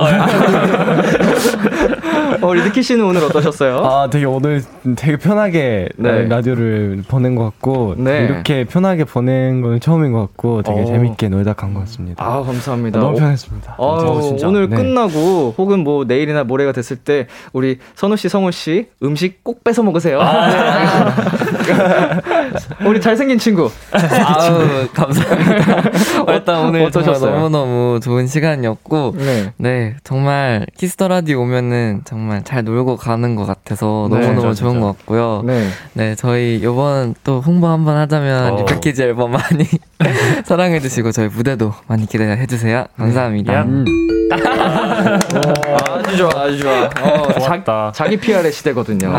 [2.42, 3.78] 어, 우리 느키 씨는 오늘 어떠셨어요?
[3.84, 4.62] 아, 되게 오늘
[4.96, 6.26] 되게 편하게 네.
[6.28, 8.24] 라디오를 보낸 것 같고 네.
[8.24, 10.84] 이렇게 편하게 보낸 건 처음인 것 같고 되게 어.
[10.84, 12.24] 재밌게 놀다 간 것 같습니다.
[12.24, 13.00] 아, 감사합니다.
[13.00, 13.74] 너무 어, 편했습니다.
[13.78, 14.48] 어, 진짜.
[14.48, 14.76] 오늘 네.
[14.76, 19.82] 끝나고 혹은 뭐 내일이나 모레가 됐을 때 우리 선우 씨, 성우 씨 음식 꼭 뺏어
[19.82, 20.20] 먹으세요.
[20.22, 20.28] 네.
[22.86, 23.70] 우리 잘생긴 친구.
[23.92, 25.82] 아우, 감사합니다.
[26.32, 27.30] 일단 오늘 어떠셨어요?
[27.34, 27.63] 너무너무
[28.02, 29.52] 좋은 시간이었고, 네.
[29.56, 34.54] 네, 정말 Kiss the Radio 오면은 정말 잘 놀고 가는 것 같아서 네, 너무너무 진짜,
[34.54, 34.80] 좋은.
[34.80, 35.42] 것 같고요.
[35.44, 35.68] 네.
[35.94, 38.56] 네, 저희 요번 또 홍보 한번 하자면 어.
[38.58, 39.64] repackage 앨범 많이
[40.44, 42.86] 사랑해주시고 저희 무대도 많이 기대해주세요.
[42.96, 43.62] 감사합니다.
[43.62, 43.84] 음.
[44.34, 46.84] 아주 좋아, 아주 좋아.
[47.00, 47.92] 어, 자, 고맙다.
[47.94, 49.12] 자 기 PR의 시대거든요.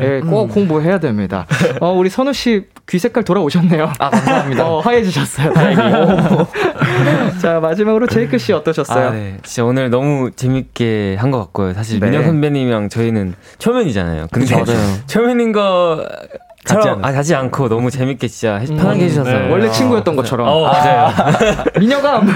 [0.00, 1.46] 예, 꼭 홍보해야 됩니다.
[1.80, 3.92] 어, 우리 선우 씨 귀 색깔 돌아오셨네요.
[3.98, 4.66] 아, 감사합니다.
[4.66, 4.80] 어.
[4.82, 5.10] 다행히.
[7.40, 9.08] 자, 마지막으로 제이크 씨 어떠셨어요?
[9.08, 9.36] 아, 네.
[9.42, 11.74] 진짜 오늘 너무 재밌게 한 것 같고요.
[11.74, 12.06] 사실 네.
[12.06, 14.28] 민혁 선배님이랑 저희는 초면이잖아요.
[14.32, 14.78] 근데 맞아요.
[15.06, 16.02] 초면인 거
[16.64, 19.50] 저랑 아 자지 않고 너무 재밌게 진짜 해- 편하게 해주셔서 네.
[19.50, 20.48] 원래 친구였던 것처럼.
[20.48, 21.10] 어, 맞아요.
[21.78, 22.22] 미녀가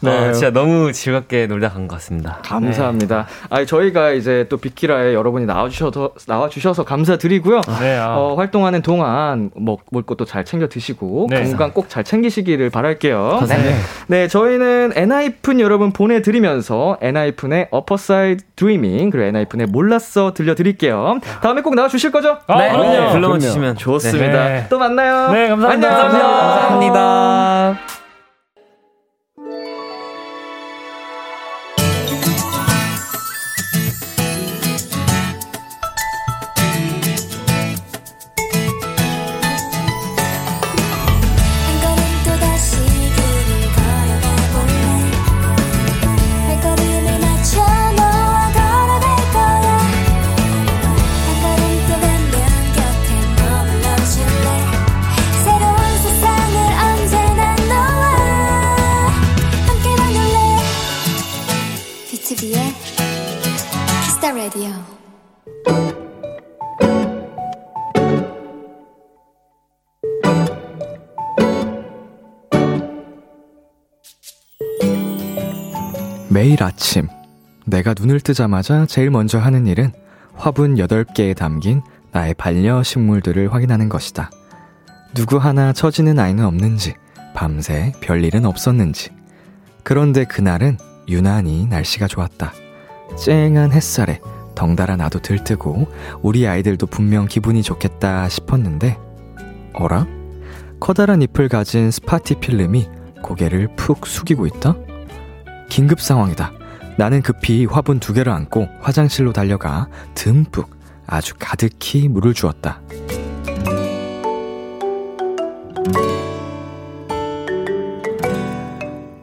[0.00, 0.32] 네.
[0.32, 2.38] 진짜 너무 즐겁게 놀다 간 것 같습니다.
[2.44, 3.26] 감사합니다.
[3.50, 7.60] 아니 저희가 이제 또 비키라에 여러분이 나와주셔서 나와주셔서 감사드리고요.
[7.80, 8.16] 네, 아.
[8.16, 11.44] 어, 활동하는 동안 먹, 먹을 것도 잘 챙겨 드시고 네.
[11.44, 13.42] 건강 꼭 잘 챙기시기를 바랄게요.
[13.48, 13.74] 네.
[14.08, 21.20] 네, 저희는 엔하이픈 여러분 보내드리면서 엔하이픈의 Upper Side Dreamin' 그리고 엔하이픈의 몰랐어 들려드릴게요.
[21.42, 22.38] 다음에 꼭 나와주실 거죠?
[22.46, 23.12] 아, 네, 그럼요.
[23.12, 24.44] 불러만 주시면 좋습니다.
[24.48, 24.66] 네.
[24.68, 25.30] 또 만나요.
[25.32, 25.88] 네, 감사합니다.
[25.88, 26.20] 안녕.
[26.20, 27.68] 감사합니다.
[27.68, 27.95] 한
[64.26, 64.70] 키스타 라디오
[76.28, 77.08] 매일 아침
[77.66, 79.92] 내가 눈을 뜨자마자 제일 먼저 하는 일은
[80.34, 84.30] 화분 8개에 담긴 나의 반려 식물들을 확인하는 것이다.
[85.14, 86.94] 누구 하나 처지는 아이는 없는지,
[87.34, 89.10] 밤새 별일은 없었는지.
[89.82, 92.65] 그런데 그날은 유난히 날씨가 좋았다.
[93.18, 94.20] 쨍한 햇살에
[94.54, 95.86] 덩달아 나도 들뜨고
[96.22, 98.98] 우리 아이들도 분명 기분이 좋겠다 싶었는데,
[99.74, 100.06] 어라?
[100.80, 102.88] 커다란 잎을 가진 스파티필름이
[103.22, 104.76] 고개를 푹 숙이고 있다?
[105.68, 106.52] 긴급 상황이다.
[106.96, 110.70] 나는 급히 화분 두 개를 안고 화장실로 달려가 듬뿍
[111.06, 112.80] 아주 가득히 물을 주었다.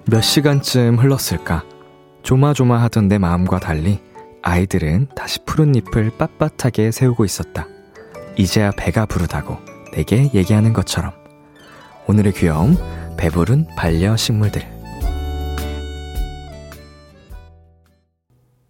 [0.05, 1.63] 몇 시간쯤 흘렀을까?
[2.23, 3.99] 조마조마하던 내 마음과 달리
[4.41, 7.67] 아이들은 다시 푸른 잎을 빳빳하게 세우고 있었다.
[8.37, 9.57] 이제야 배가 부르다고
[9.93, 11.11] 내게 얘기하는 것처럼.
[12.07, 12.75] 오늘의 귀여움,
[13.17, 14.73] 배부른 반려식물들.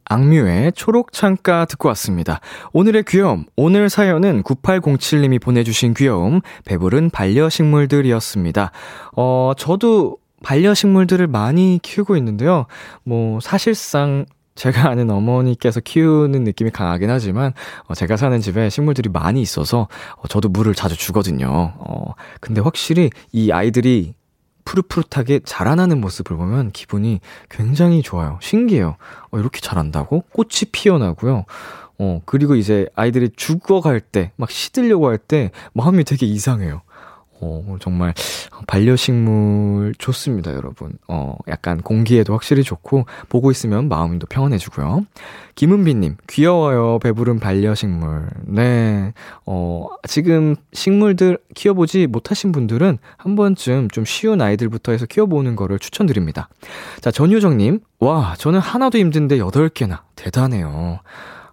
[0.06, 2.39] 악뮤의 초록창가 듣고 왔습니다.
[2.72, 8.72] 오늘의 귀여움, 오늘 사연은 9807님이 보내주신 귀여움, 배부른 반려식물들이었습니다.
[9.16, 12.68] 어, 저도 반려식물들을 많이 키우고 있는데요.
[13.04, 14.26] 뭐, 사실상
[14.56, 17.54] 제가 아는 어머니께서 키우는 느낌이 강하긴 하지만,
[17.88, 19.88] 어, 제가 사는 집에 식물들이 많이 있어서,
[20.18, 21.48] 어, 저도 물을 자주 주거든요.
[21.78, 24.14] 어, 근데 확실히 이 아이들이
[24.66, 27.20] 푸릇푸릇하게 자라나는 모습을 보면 기분이
[27.50, 28.38] 굉장히 좋아요.
[28.41, 28.96] 신기해요.
[29.32, 30.24] 어, 이렇게 자란다고?
[30.32, 31.46] 꽃이 피어나고요.
[32.00, 36.82] 어, 그리고 이제 아이들이 죽어갈 때, 막 시들려고 할 때 마음이 되게 이상해요.
[37.44, 38.14] 어, 정말
[38.68, 40.94] 반려식물 좋습니다, 여러분.
[41.08, 45.06] 어, 약간 공기에도 확실히 좋고 보고 있으면 마음도 평안해지고요.
[45.56, 48.28] 김은비님, 귀여워요, 배부른 반려식물.
[48.46, 49.14] 네,
[49.46, 56.50] 어, 지금 식물들 키워보지 못하신 분들은 한 번쯤 좀 쉬운 아이들부터 해서 키워보는 거를 추천드립니다.
[57.02, 60.00] 자, 전유정님, 와, 저는 하나도 힘든데 8개나.
[60.16, 61.00] 대단해요.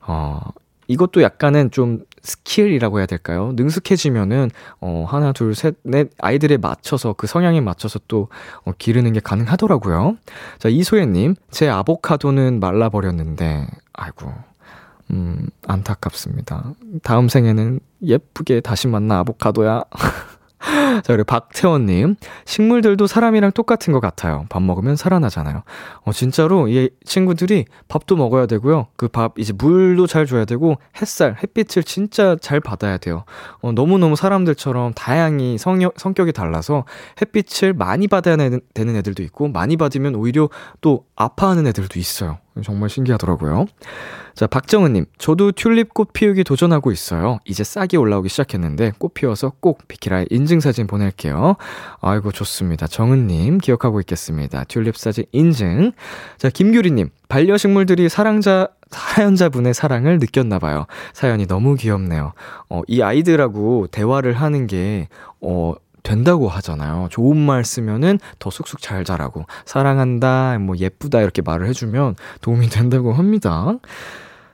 [0.06, 0.40] 어,
[0.88, 3.52] 이것도 약간은 좀 스킬이라고 해야 될까요?
[3.54, 4.50] 능숙해지면은,
[4.80, 8.28] 어, 하나, 둘, 셋, 넷, 아이들에 맞춰서, 그 성향에 맞춰서 또,
[8.64, 10.16] 어, 기르는 게 가능하더라고요.
[10.58, 14.32] 자, 이소연님, 제 아보카도는 말라버렸는데, 아이고,
[15.10, 16.72] 음, 안타깝습니다.
[17.02, 19.82] 다음 생에는 예쁘게 다시 만나 아보카도야.
[21.02, 22.16] 자, 그리고 박태원님.
[22.44, 24.44] 식물들도 사람이랑 똑같은 것 같아요.
[24.48, 25.62] 밥 먹으면 살아나잖아요.
[26.02, 28.88] 어, 진짜로 이 친구들이 밥도 먹어야 되고요.
[28.96, 33.24] 그 밥, 이제 물도 잘 줘야 되고, 햇살, 햇빛을 진짜 잘 받아야 돼요.
[33.62, 36.84] 어, 너무너무 사람들처럼 다양히 성격, 성격이 달라서
[37.20, 40.50] 햇빛을 많이 받아야 되는 애들도 있고, 많이 받으면 오히려
[40.80, 42.38] 또 아파하는 애들도 있어요.
[42.62, 43.66] 정말 신기하더라고요.
[44.34, 47.38] 자, 박정은님, 저도 튤립 꽃 피우기 도전하고 있어요.
[47.44, 51.56] 이제 싹이 올라오기 시작했는데 꽃 피워서 꼭 비키라에 인증사진 보낼게요.
[52.00, 52.86] 아이고, 좋습니다.
[52.86, 54.64] 정은님, 기억하고 있겠습니다.
[54.64, 55.92] 튤립 사진 인증.
[56.38, 60.86] 자, 김규리님, 반려식물들이 사랑자, 사연자분의 사랑을 느꼈나봐요.
[61.12, 62.32] 사연이 너무 귀엽네요.
[62.68, 65.08] 어, 이 아이들하고 대화를 하는 게,
[65.40, 67.08] 어, 된다고 하잖아요.
[67.10, 73.12] 좋은 말 쓰면은 더 쑥쑥 잘 자라고, 사랑한다, 뭐 예쁘다, 이렇게 말을 해주면 도움이 된다고
[73.12, 73.78] 합니다.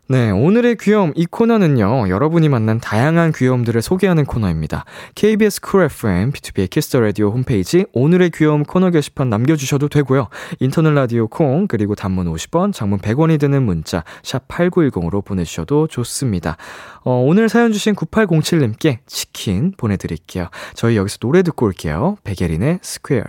[0.09, 2.09] 네, 오늘의 귀여움 이 코너는요.
[2.09, 4.84] 여러분이 만난 다양한 귀여움들을 소개하는 코너입니다.
[5.16, 10.28] KBS 쿨 FM B2B의 키스터 라디오 홈페이지 오늘의 귀여움 코너 게시판 남겨 주셔도 되고요.
[10.61, 16.57] 인터넷 라디오 콩 그리고 단문 50원, 장문 100원이 드는 문자 샵 8910으로 보내 주셔도 좋습니다.
[17.02, 20.50] 어, 오늘 사연 주신 9807님께 치킨 보내 드릴게요.
[20.74, 22.16] 저희 여기서 노래 듣고 올게요.
[22.22, 23.24] 백예린의 Square.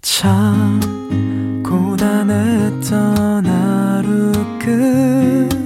[0.00, 0.80] 참
[1.62, 5.65] 고단했던 하루 끝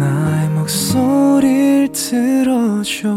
[0.00, 3.14] 나의 목소리를 들어줘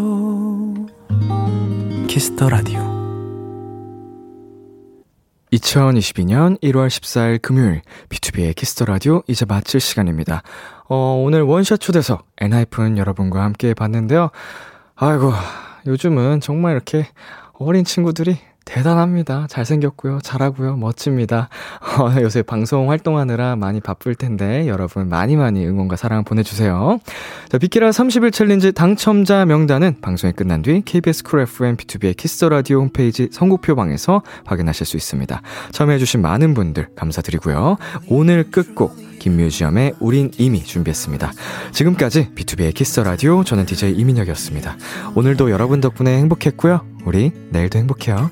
[2.09, 2.81] Kiss the Radio
[5.53, 10.43] 2022년 1월 14일 금요일 B2B의 키스터 라디오 이제 마칠 시간입니다.
[10.89, 14.31] 어, 오늘 원샷 초대석 엔하이픈 여러분과 함께 봤는데요.
[14.95, 15.31] 아이고,
[15.87, 17.07] 요즘은 정말 이렇게
[17.53, 19.47] 어린 친구들이 대단합니다.
[19.49, 20.19] 잘생겼고요.
[20.23, 20.77] 잘하고요.
[20.77, 21.49] 멋집니다.
[21.99, 26.99] 어, 요새 방송 활동하느라 많이 바쁠 텐데 여러분 많이 많이 응원과 사랑 보내주세요.
[27.49, 32.79] 자, 비키라 30일 챌린지 당첨자 명단은 방송이 끝난 뒤 KBS 쿨 FM B2B의 키스 라디오
[32.79, 35.41] 홈페이지 선곡표 방에서 확인하실 수 있습니다.
[35.71, 37.77] 참여해주신 많은 분들 감사드리고요.
[38.07, 41.31] 오늘 끝곡 김뮤지엄의 우린 이미 준비했습니다.
[41.71, 44.75] 지금까지 B2B의 키스 라디오 저는 DJ 이민혁이었습니다.
[45.15, 46.85] 오늘도 여러분 덕분에 행복했고요.
[47.05, 48.31] 우리 내일도 행복해요.